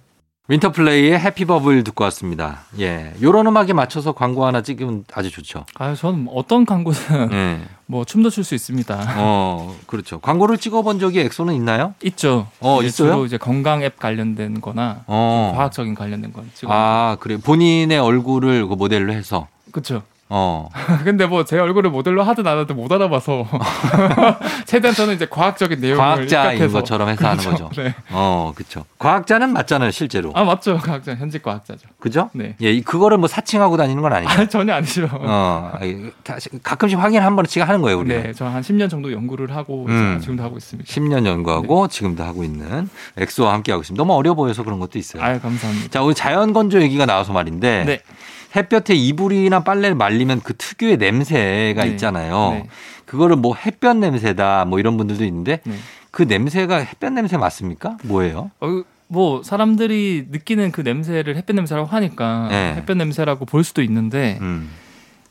[0.49, 2.63] 윈터플레이의 Happy Bubble 듣고 왔습니다.
[2.81, 3.15] 예.
[3.23, 5.65] 요런 음악에 맞춰서 광고 하나 찍으면 아주 좋죠.
[5.79, 7.61] 아, 저는 어떤 광고든 예.
[7.87, 9.15] 뭐 춤도 출 수 있습니다.
[9.19, 10.19] 어, 그렇죠.
[10.19, 11.95] 광고를 찍어본 적이 엑소는 있나요?
[12.03, 12.49] 있죠.
[12.59, 13.11] 어, 이제 있어요?
[13.13, 15.53] 주로 이제 건강 앱 관련된 거나 어.
[15.55, 16.73] 과학적인 관련된 건 찍어.
[16.73, 17.37] 아, 그래.
[17.37, 19.47] 본인의 얼굴을 그 모델로 해서.
[19.71, 20.03] 그렇죠.
[20.29, 20.69] 어.
[21.05, 23.47] 근데 뭐 제 얼굴을 모델로 하든 안 하든 못 알아봐서
[24.67, 26.73] 최대한 저는 이제 과학적인 내용을 과학자인.
[26.73, 27.69] 것처럼 해서 하는 그렇죠.
[27.69, 27.83] 거죠.
[27.83, 27.95] 네.
[28.11, 28.85] 어, 그쵸.
[28.99, 30.33] 과학자는 맞잖아요, 실제로.
[30.35, 31.89] 아 맞죠, 과학자 현직 과학자죠.
[31.99, 32.31] 그죠?
[32.33, 32.57] 네.
[32.63, 34.33] 예, 이- 그거를 뭐 사칭하고 다니는 건 아니죠.
[34.41, 35.09] 아 전혀 아니죠.
[35.13, 38.23] 어, 아이, 다시 가끔씩 확인 한 번씩 하는 거예요, 우리가.
[38.23, 40.19] 네, 저한 10년 정도 연구를 하고 음.
[40.21, 40.91] 지금도 하고 있습니다.
[40.91, 41.93] 10년 연구하고 네.
[41.95, 44.01] 지금도 하고 있는 엑소와 함께 하고 있습니다.
[44.03, 45.23] 너무 어려 보여서 그런 것도 있어요.
[45.23, 45.89] 아유 감사합니다.
[45.91, 48.01] 자, 오늘 자연 건조 얘기가 나와서 말인데 네.
[48.55, 51.91] 햇볕에 이불이나 빨래를 말리면 그 특유의 냄새가 네.
[51.91, 52.51] 있잖아요.
[52.53, 52.69] 네.
[53.07, 55.75] 그거를 뭐 햇볕 냄새다 뭐 이런 분들도 있는데 네.
[56.11, 57.97] 그 냄새가 햇볕 냄새 맞습니까?
[58.05, 58.51] 뭐예요?
[58.61, 62.75] 어, 뭐 사람들이 느끼는 그 냄새를 햇볕 냄새라고 하니까 네.
[62.77, 64.71] 햇볕 냄새라고 볼 수도 있는데 음.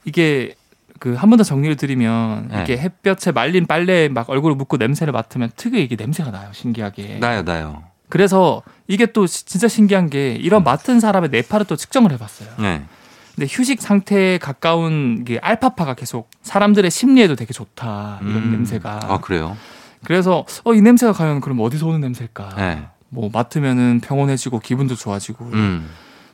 [0.06, 0.56] 이게
[1.00, 2.62] 그한 번 더 정리를 드리면 네.
[2.64, 7.18] 이게 햇볕에 말린 빨래에 막 얼굴을 묻고 냄새를 맡으면 특유의 이게 냄새가 나요 신기하게.
[7.20, 7.84] 나요, 나요.
[8.10, 12.50] 그래서 이게 또 시- 진짜 신기한 게 이런 맡은 사람의 뇌파를 또 측정을 해봤어요.
[12.60, 12.84] 네.
[13.36, 18.52] 근데 휴식 상태에 가까운 게 알파파가 계속 사람들의 심리에도 되게 좋다 이런 음.
[18.52, 19.00] 냄새가.
[19.04, 19.56] 아, 그래요?
[20.04, 22.56] 그래서 어 이 냄새가 과연 그럼 어디서 오는 냄새일까?
[22.58, 22.88] 네.
[23.10, 25.90] 뭐 맡으면은 평온해지고 기분도 좋아지고 음.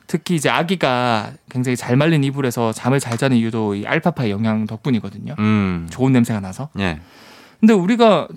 [0.06, 5.34] 특히 이제 아기가 굉장히 잘 말린 이불에서 잠을 잘 자는 이유도 이 알파파의 영향 덕분이거든요.
[5.38, 5.86] 음.
[5.90, 6.70] 좋은 냄새가 나서.
[6.78, 7.00] 예.
[7.60, 8.28] 근데 우리가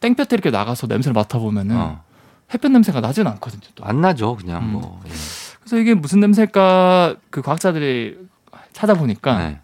[0.00, 2.02] 땡볕에 이렇게 나가서 냄새를 맡아보면은 어.
[2.54, 3.62] 햇볕 냄새가 나진 않거든요.
[3.74, 3.84] 또.
[3.84, 4.72] 안 나죠, 그냥 음.
[4.72, 5.02] 뭐.
[5.08, 5.12] 예.
[5.66, 8.16] 그래서 이게 무슨 냄새일까 그 과학자들이
[8.72, 9.58] 찾아보니까 네.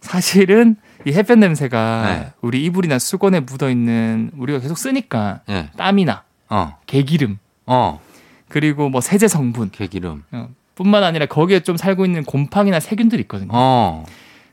[0.00, 0.74] 사실은
[1.06, 2.32] 이 햇볕 냄새가 네.
[2.40, 5.70] 우리 이불이나 수건에 묻어 있는 우리가 계속 쓰니까 예.
[5.76, 6.76] 땀이나 어.
[6.86, 8.00] 개기름 어.
[8.48, 10.24] 그리고 뭐 세제 성분 개기름.
[10.32, 13.50] 어, 뿐만 아니라 거기에 좀 살고 있는 곰팡이나 세균들이 있거든요.
[13.52, 14.04] 어.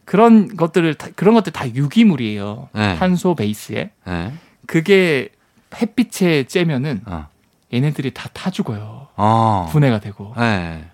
[0.05, 2.69] 그런 것들을 다- 그런 것들 다 유기물이에요.
[2.73, 2.95] 네.
[2.97, 4.31] 탄소 베이스에 예.
[4.67, 5.29] 그게
[5.75, 7.27] 햇빛에 쬐면은 어.
[7.73, 9.02] 얘네들이 다 타 죽어요.
[9.15, 9.67] 어.
[9.71, 10.85] 분해가 되고 예.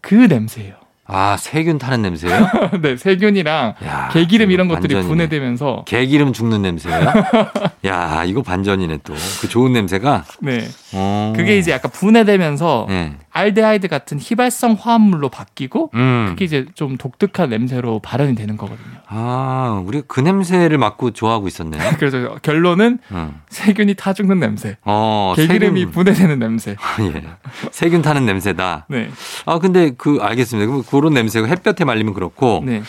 [0.00, 0.74] 그 냄새예요.
[1.12, 2.30] 아, 세균 타는 냄새요?
[2.82, 5.08] 네, 세균이랑 야, 개기름 이런 것들이 반전이네.
[5.08, 7.12] 분해되면서 개기름 죽는 냄새예요?
[7.86, 9.14] 야, 이거 반전이네 또.
[9.40, 10.24] 그 좋은 냄새가.
[10.40, 10.68] 네.
[10.94, 11.32] 어.
[11.34, 13.14] 그게 이제 약간 분해되면서 예.
[13.32, 16.26] 알데하이드 같은 휘발성 화합물로 바뀌고 음.
[16.30, 18.98] 그게 이제 좀 독특한 냄새로 발현이 되는 거거든요.
[19.06, 21.80] 아, 우리가 그 냄새를 맡고 좋아하고 있었네요.
[21.98, 23.40] 그래서 결론은 음.
[23.48, 25.92] 세균이 타 죽는 냄새, 어, 개기름이 세균.
[25.92, 26.76] 분해되는 냄새.
[27.00, 27.22] 예.
[27.70, 28.86] 세균 타는 냄새다.
[28.88, 29.10] 네,
[29.46, 30.66] 아, 근데 그, 알겠습니다.
[30.70, 32.62] 그럼 그런 냄새가 햇볕에 말리면 그렇고.
[32.64, 32.82] 네,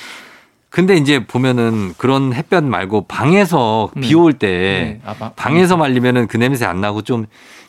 [0.72, 4.08] 근데 이제 보면은 그런 햇볕 말고 방에서 네.
[4.08, 5.02] 비올 때 네.
[5.06, 7.26] 아, 바- 방에서 말리면은 그 냄새 안 나고 좀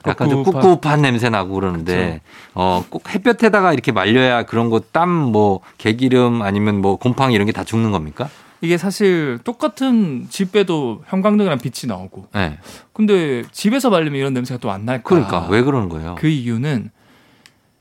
[0.06, 0.62] 약간 좀 꿉꿉한.
[0.62, 2.20] 꿉꿉한 냄새 나고 그러는데
[2.54, 7.52] 어, 꼭 햇볕에다가 이렇게 말려야 그런 거 땀 뭐 개기름 아니면 뭐 곰팡이 이런 게
[7.52, 8.28] 다 죽는 겁니까?
[8.60, 12.58] 이게 사실 똑같은 집에도 형광등이랑 빛이 나오고, 네.
[12.92, 15.02] 근데 집에서 말리면 이런 냄새가 또 안 날까?
[15.02, 16.14] 그러니까 왜 그러는 거예요?
[16.16, 16.90] 그 이유는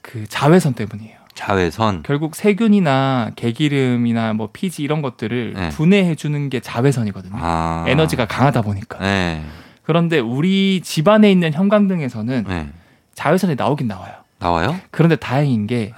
[0.02, 1.18] 그 자외선 때문이에요.
[1.42, 2.04] 자외선.
[2.04, 5.70] 결국 세균이나 개기름이나 뭐 피지 이런 것들을 네.
[5.70, 7.34] 분해해 주는 게 자외선이거든요.
[7.36, 7.86] 아.
[7.88, 9.00] 에너지가 강하다 보니까.
[9.00, 9.44] 네.
[9.84, 12.70] 그런데 우리 집안에 있는 형광등에서는 네.
[13.16, 14.14] 자외선이 나오긴 나와요.
[14.40, 14.76] 나와요?
[14.92, 15.92] 그런데 다행인 게그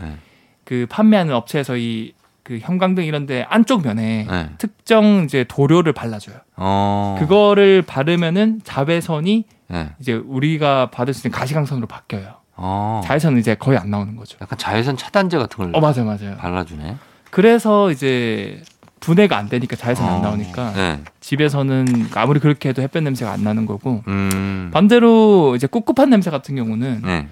[0.65, 0.85] 네.
[0.87, 2.13] 판매하는 업체에서 이
[2.43, 4.49] 그 형광등 이런데 안쪽 면에 네.
[4.57, 6.35] 특정 이제 도료를 발라줘요.
[6.57, 7.15] 어.
[7.19, 9.89] 그거를 바르면은 자외선이 네.
[9.99, 12.35] 이제 우리가 받을 수 있는 가시광선으로 바뀌어요.
[12.55, 13.01] 어.
[13.03, 14.37] 자외선은 이제 거의 안 나오는 거죠.
[14.41, 16.37] 약간 자외선 차단제 같은 걸 어 맞아요, 맞아요.
[16.37, 16.97] 발라주네.
[17.31, 18.61] 그래서 이제
[18.99, 20.13] 분해가 안 되니까 자외선이 어.
[20.15, 20.99] 안 나오니까 네.
[21.19, 24.69] 집에서는 아무리 그렇게 해도 햇볕 냄새가 안 나는 거고 음.
[24.73, 27.27] 반대로 이제 꿉꿉한 냄새 같은 경우는 네.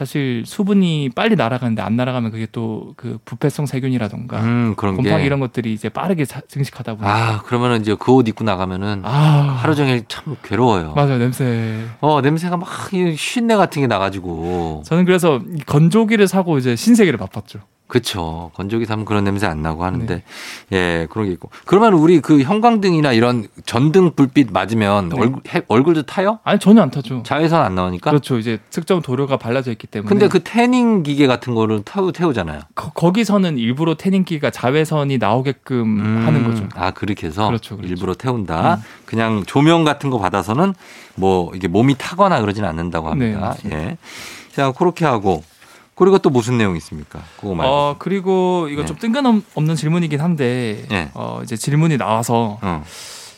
[0.00, 5.02] 사실 수분이 빨리 날아가는데 안 날아가면 그게 또 그 부패성 세균이라던가 음, 그런 게.
[5.02, 9.02] 곰팡이 이런 것들이 이제 빠르게 자- 증식하다 보니까 아, 그러면은 이제 그 옷 입고 나가면은
[9.04, 10.94] 아, 하루 종일 참 괴로워요.
[10.94, 12.68] 맞아요 냄새 어, 냄새가 막
[13.16, 14.82] 쉰내 같은 게 나가지고.
[14.86, 17.60] 저는 그래서 이 건조기를 사고 이제 신세계를 맛봤죠
[17.90, 18.52] 그쵸.
[18.54, 20.22] 건조기 사면 그런 냄새 안 나고 하는데.
[20.70, 20.76] 네.
[20.76, 21.50] 예, 그런 게 있고.
[21.66, 25.16] 그러면 우리 그 형광등이나 이런 전등 불빛 맞으면 네.
[25.20, 26.38] 얼굴, 해- 얼굴도 타요?
[26.44, 28.10] 아니 전혀 안 타죠 자외선 안 나오니까?
[28.10, 32.60] 그렇죠 이제 특정 도료가 발라져 있기 때문에 근데 그 태닝 기계 같은 거를 태우, 태우잖아요.
[32.76, 37.92] 거, 기서는 일부러 태닝기가 자외선이 나오게끔 음, 하는 거죠 아, 그렇게 해서 그렇죠, 그렇죠.
[37.92, 38.74] 일부러 태운다.
[38.76, 38.82] 음.
[39.04, 40.74] 그냥 조명 같은 거 받아서는
[41.16, 43.56] 뭐 이게 몸이 타거나 그러진 않는다고 합니다.
[43.64, 43.98] 네, 예.
[44.54, 45.42] 자, 그렇게 하고.
[46.00, 47.20] 그리고 또 무슨 내용이 있습니까?
[47.36, 47.72] 그거 말고.
[47.72, 48.86] 어 그리고 이거 네.
[48.86, 51.10] 좀 뜬금없는 질문이긴 한데 네.
[51.12, 52.82] 어 이제 질문이 나와서 어.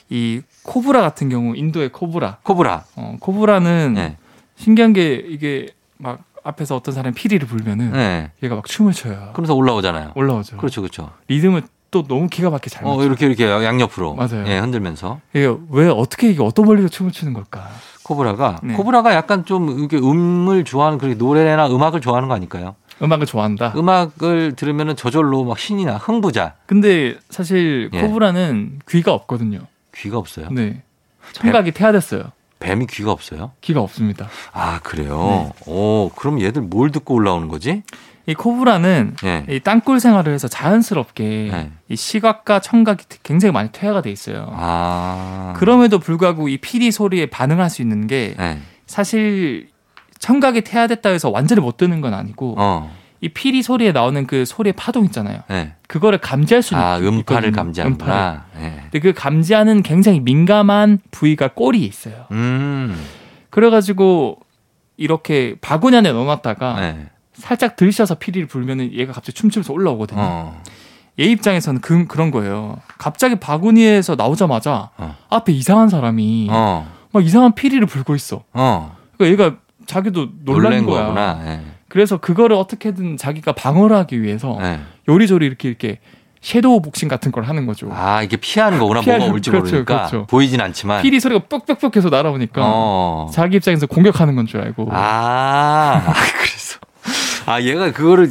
[0.08, 2.84] 이 코브라 같은 경우 인도의 코브라 코브라.
[2.94, 4.16] 어 코브라는 네.
[4.56, 8.30] 신기한 게 이게 막 앞에서 어떤 사람이 피리를 불면은 네.
[8.44, 10.12] 얘가 막 춤을 춰요 그러면서 올라오잖아요.
[10.14, 11.10] 올라오죠 그렇죠, 그렇죠.
[11.26, 14.14] 리듬을 또 너무 기가 막히게 잘 맞춰 어, 이렇게 이렇게 양옆으로.
[14.14, 14.44] 맞아요.
[14.46, 15.20] 예, 흔들면서.
[15.34, 17.68] 이게 왜 어떻게 이게 어떤 원리로 춤을 추는 걸까
[18.04, 18.74] 코브라가 네.
[18.74, 22.74] 코브라가 약간 좀 이렇게 음을 좋아하는 그렇게 노래나 음악을 좋아하는 거 아닐까요?
[23.02, 28.00] 음악을 좋아한다 음악을 들으면은 저절로 막 신이 나 흥부자 근데 사실 예.
[28.02, 29.60] 코브라는 귀가 없거든요
[29.94, 30.48] 귀가 없어요.
[30.50, 30.82] 네
[31.32, 32.24] 청각이 퇴화됐어요
[32.60, 33.52] 뱀이 귀가 없어요?
[33.60, 35.52] 귀가 없습니다 아 그래요.
[35.56, 35.70] 네.
[35.72, 37.82] 오 그럼 얘들 뭘 듣고 올라오는 거지?
[38.26, 39.44] 이 코브라는 예.
[39.48, 41.70] 이 땅굴 생활을 해서 자연스럽게 네.
[41.88, 44.52] 이 시각과 청각이 굉장히 많이 퇴화가 돼 있어요.
[44.54, 48.58] 아 그럼에도 불구하고 이 피리 소리에 반응할 수 있는 게 예.
[48.86, 49.68] 사실
[50.18, 52.94] 청각이 퇴화됐다 해서 완전히 못 듣는 건 아니고 어.
[53.20, 55.40] 이 피리 소리에 나오는 그 소리의 파동 있잖아요.
[55.50, 55.74] 예.
[55.88, 57.48] 그거를 감지할 수아 있거든요.
[57.86, 58.40] 음파를.
[58.60, 58.80] 예.
[58.90, 62.26] 근데 그 감지하는 굉장히 민감한 부위가 꼬리에 있어요.
[62.32, 63.00] 음.
[63.50, 64.38] 그래가지고
[64.96, 67.06] 이렇게 바구니 안에 넣어놨다가 예.
[67.34, 70.20] 살짝 들셔서 피리를 불면은 얘가 갑자기 춤추면서 올라오거든요.
[70.20, 70.62] 어.
[71.20, 72.78] 얘 입장에서는 그, 그런 거예요.
[72.98, 75.16] 갑자기 바구니에서 나오자마자 어.
[75.30, 76.90] 앞에 이상한 사람이 어.
[77.12, 78.44] 막 이상한 피리를 불고 있어.
[78.52, 78.96] 어.
[79.16, 79.56] 그러니까 얘가
[79.86, 81.04] 자기도 놀란 거야.
[81.04, 81.40] 거구나.
[81.46, 81.60] 예.
[81.88, 84.80] 그래서 그거를 어떻게든 자기가 방어를 하기 위해서 예.
[85.08, 85.98] 요리조리 이렇게 이렇게
[86.40, 87.88] 섀도우 복싱 같은 걸 하는 거죠.
[87.92, 89.00] 아 이게 피하는 거구나.
[89.00, 90.26] 피하는- 뭐가 올지 그렇죠, 모르니까 그렇죠.
[90.26, 91.02] 보이진 않지만.
[91.02, 93.30] 피리 소리가 뻑뻑뻑 해서 날아오니까 어.
[93.32, 96.78] 자기 입장에서 공격하는 건 줄 알고 아, 아, 그래서.
[97.46, 98.30] 아, 얘가 그거를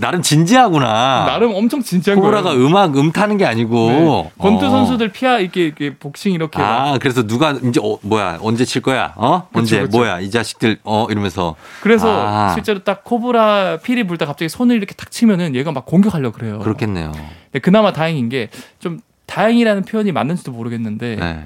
[0.00, 1.24] 나름 진지하구나.
[1.26, 2.64] 나름 엄청 진지한 코브라가 거예요.
[2.66, 3.88] 음악, 음 타는 게 아니고.
[3.88, 4.30] 네.
[4.38, 4.70] 권투 어.
[4.70, 8.80] 선수들 피하 이렇게, 이렇게 복싱 이렇게 막 아, 그래서 누가 이제 어, 뭐야 언제 칠
[8.80, 9.12] 거야?
[9.16, 9.48] 어?
[9.48, 9.98] 그쵸, 언제 그쵸.
[9.98, 12.52] 뭐야 이 자식들 어 이러면서 그래서 아.
[12.54, 16.60] 실제로 딱 코브라 피리 불다 갑자기 손을 이렇게 탁 치면은 얘가 막 공격하려고 그래요.
[16.60, 17.10] 그렇겠네요.
[17.50, 21.44] 근데 그나마 다행인 게 좀 다행이라는 표현이 맞는지도 모르겠는데 네.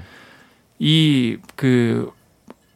[0.79, 2.11] 이그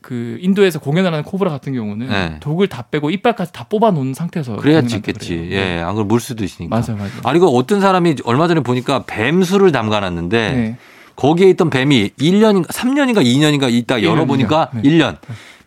[0.08, 2.38] 그 인도에서 공연을 하는 코브라 같은 경우는 네.
[2.40, 5.50] 독을 다 빼고 이빨까지 다 뽑아 놓은 상태에서 그래야 찍겠지.
[5.52, 6.74] 예, 안 그러면 물 수도 있으니까.
[6.74, 7.12] 맞아 맞아.
[7.26, 10.78] 아니 그 어떤 사람이 얼마 전에 보니까 뱀수를 담가놨는데 네.
[11.18, 15.16] 거기에 있던 뱀이 1년인가 3년인가 2년인가 있다 열어보니까 일 년.
[15.16, 15.18] 1년.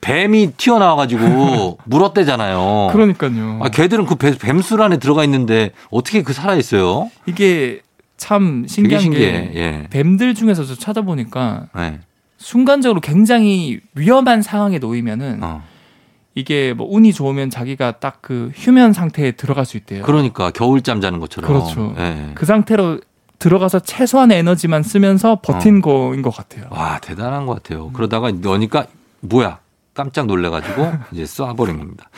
[0.01, 2.88] 뱀이 튀어나와가지고 물었대잖아요.
[2.93, 3.61] 그러니까요.
[3.62, 7.11] 아, 걔들은 그 뱀- 뱀술 안에 들어가 있는데 어떻게 그 살아있어요?
[7.26, 7.80] 이게
[8.16, 9.11] 참 신기한.
[9.11, 9.86] 게 예.
[9.91, 12.01] 뱀들 중에서 저 찾아보니까 네.
[12.41, 15.62] 순간적으로 굉장히 위험한 상황에 놓이면은 어.
[16.34, 20.03] 이게 뭐 운이 좋으면 자기가 딱 그 휴면 상태에 들어갈 수 있대요.
[20.05, 21.51] 그러니까 겨울잠 자는 것처럼.
[21.51, 21.95] 그렇죠.
[21.99, 22.30] 예.
[22.34, 23.01] 그 상태로
[23.38, 26.66] 들어가서 최소한의 에너지만 쓰면서 버틴 거인 것 같아요.
[26.70, 27.91] 와 대단한 것 같아요.
[27.93, 28.86] 그러다가 넣으니까
[29.20, 29.59] 뭐야
[29.95, 32.09] 깜짝 놀래가지고 이제 쏴버린 겁니다.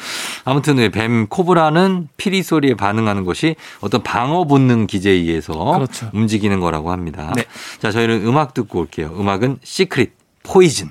[0.44, 6.10] 아무튼 네, 뱀 코브라는 피리 소리에 반응하는 것이 어떤 방어 본능 기제에 의해서 그렇죠.
[6.12, 7.32] 움직이는 거라고 합니다.
[7.36, 7.44] 네.
[7.80, 9.14] 자 저희는 음악 듣고 올게요.
[9.18, 10.12] 음악은 시크릿
[10.42, 10.90] Poison.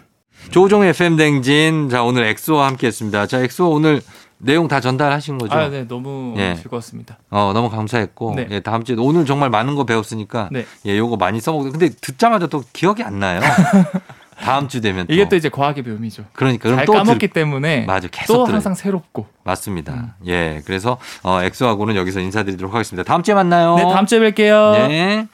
[0.50, 1.90] 조우종의 FM 대행진.
[1.90, 3.28] 자 오늘 엑소와 함께했습니다.
[3.28, 4.02] 자 엑소 오늘
[4.44, 5.54] 내용 다 전달하신 거죠?
[5.54, 6.56] 아, 네, 너무 예.
[6.56, 7.20] 즐거웠습니다.
[7.30, 8.48] 어, 너무 감사했고, 네.
[8.50, 10.66] 예, 다음 주에 오늘 정말 많은 거 배웠으니까, 네.
[10.88, 13.40] 예, 요거 많이 써먹고, 근데 듣자마자 또 기억이 안 나요.
[14.42, 15.14] 다음 주 되면 또.
[15.14, 16.26] 이게 또 이제 과학의 묘미죠.
[16.34, 17.30] 그러니까 그럼 잘 또 까먹기 들...
[17.30, 18.56] 때문에 맞아, 계속 또 들어요.
[18.56, 19.28] 항상 새롭고.
[19.44, 19.94] 맞습니다.
[19.94, 20.10] 음.
[20.28, 23.04] 예, 그래서 어, 엑소하고는 여기서 인사드리도록 하겠습니다.
[23.08, 23.76] 다음 주에 만나요.
[23.76, 24.88] 네, 다음 주에 뵐게요.
[24.90, 25.28] 네.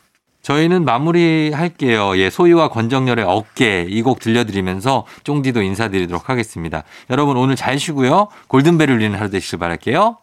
[0.44, 2.18] 저희는 마무리 할게요.
[2.18, 6.84] 예, 소유와 권정열의 어깨 이 곡 들려드리면서 쫑디도 인사드리도록 하겠습니다.
[7.10, 8.30] 여러분 오늘 잘 쉬고요.
[8.48, 10.18] 골든벨 울리는 하루 되시길 바랄게요.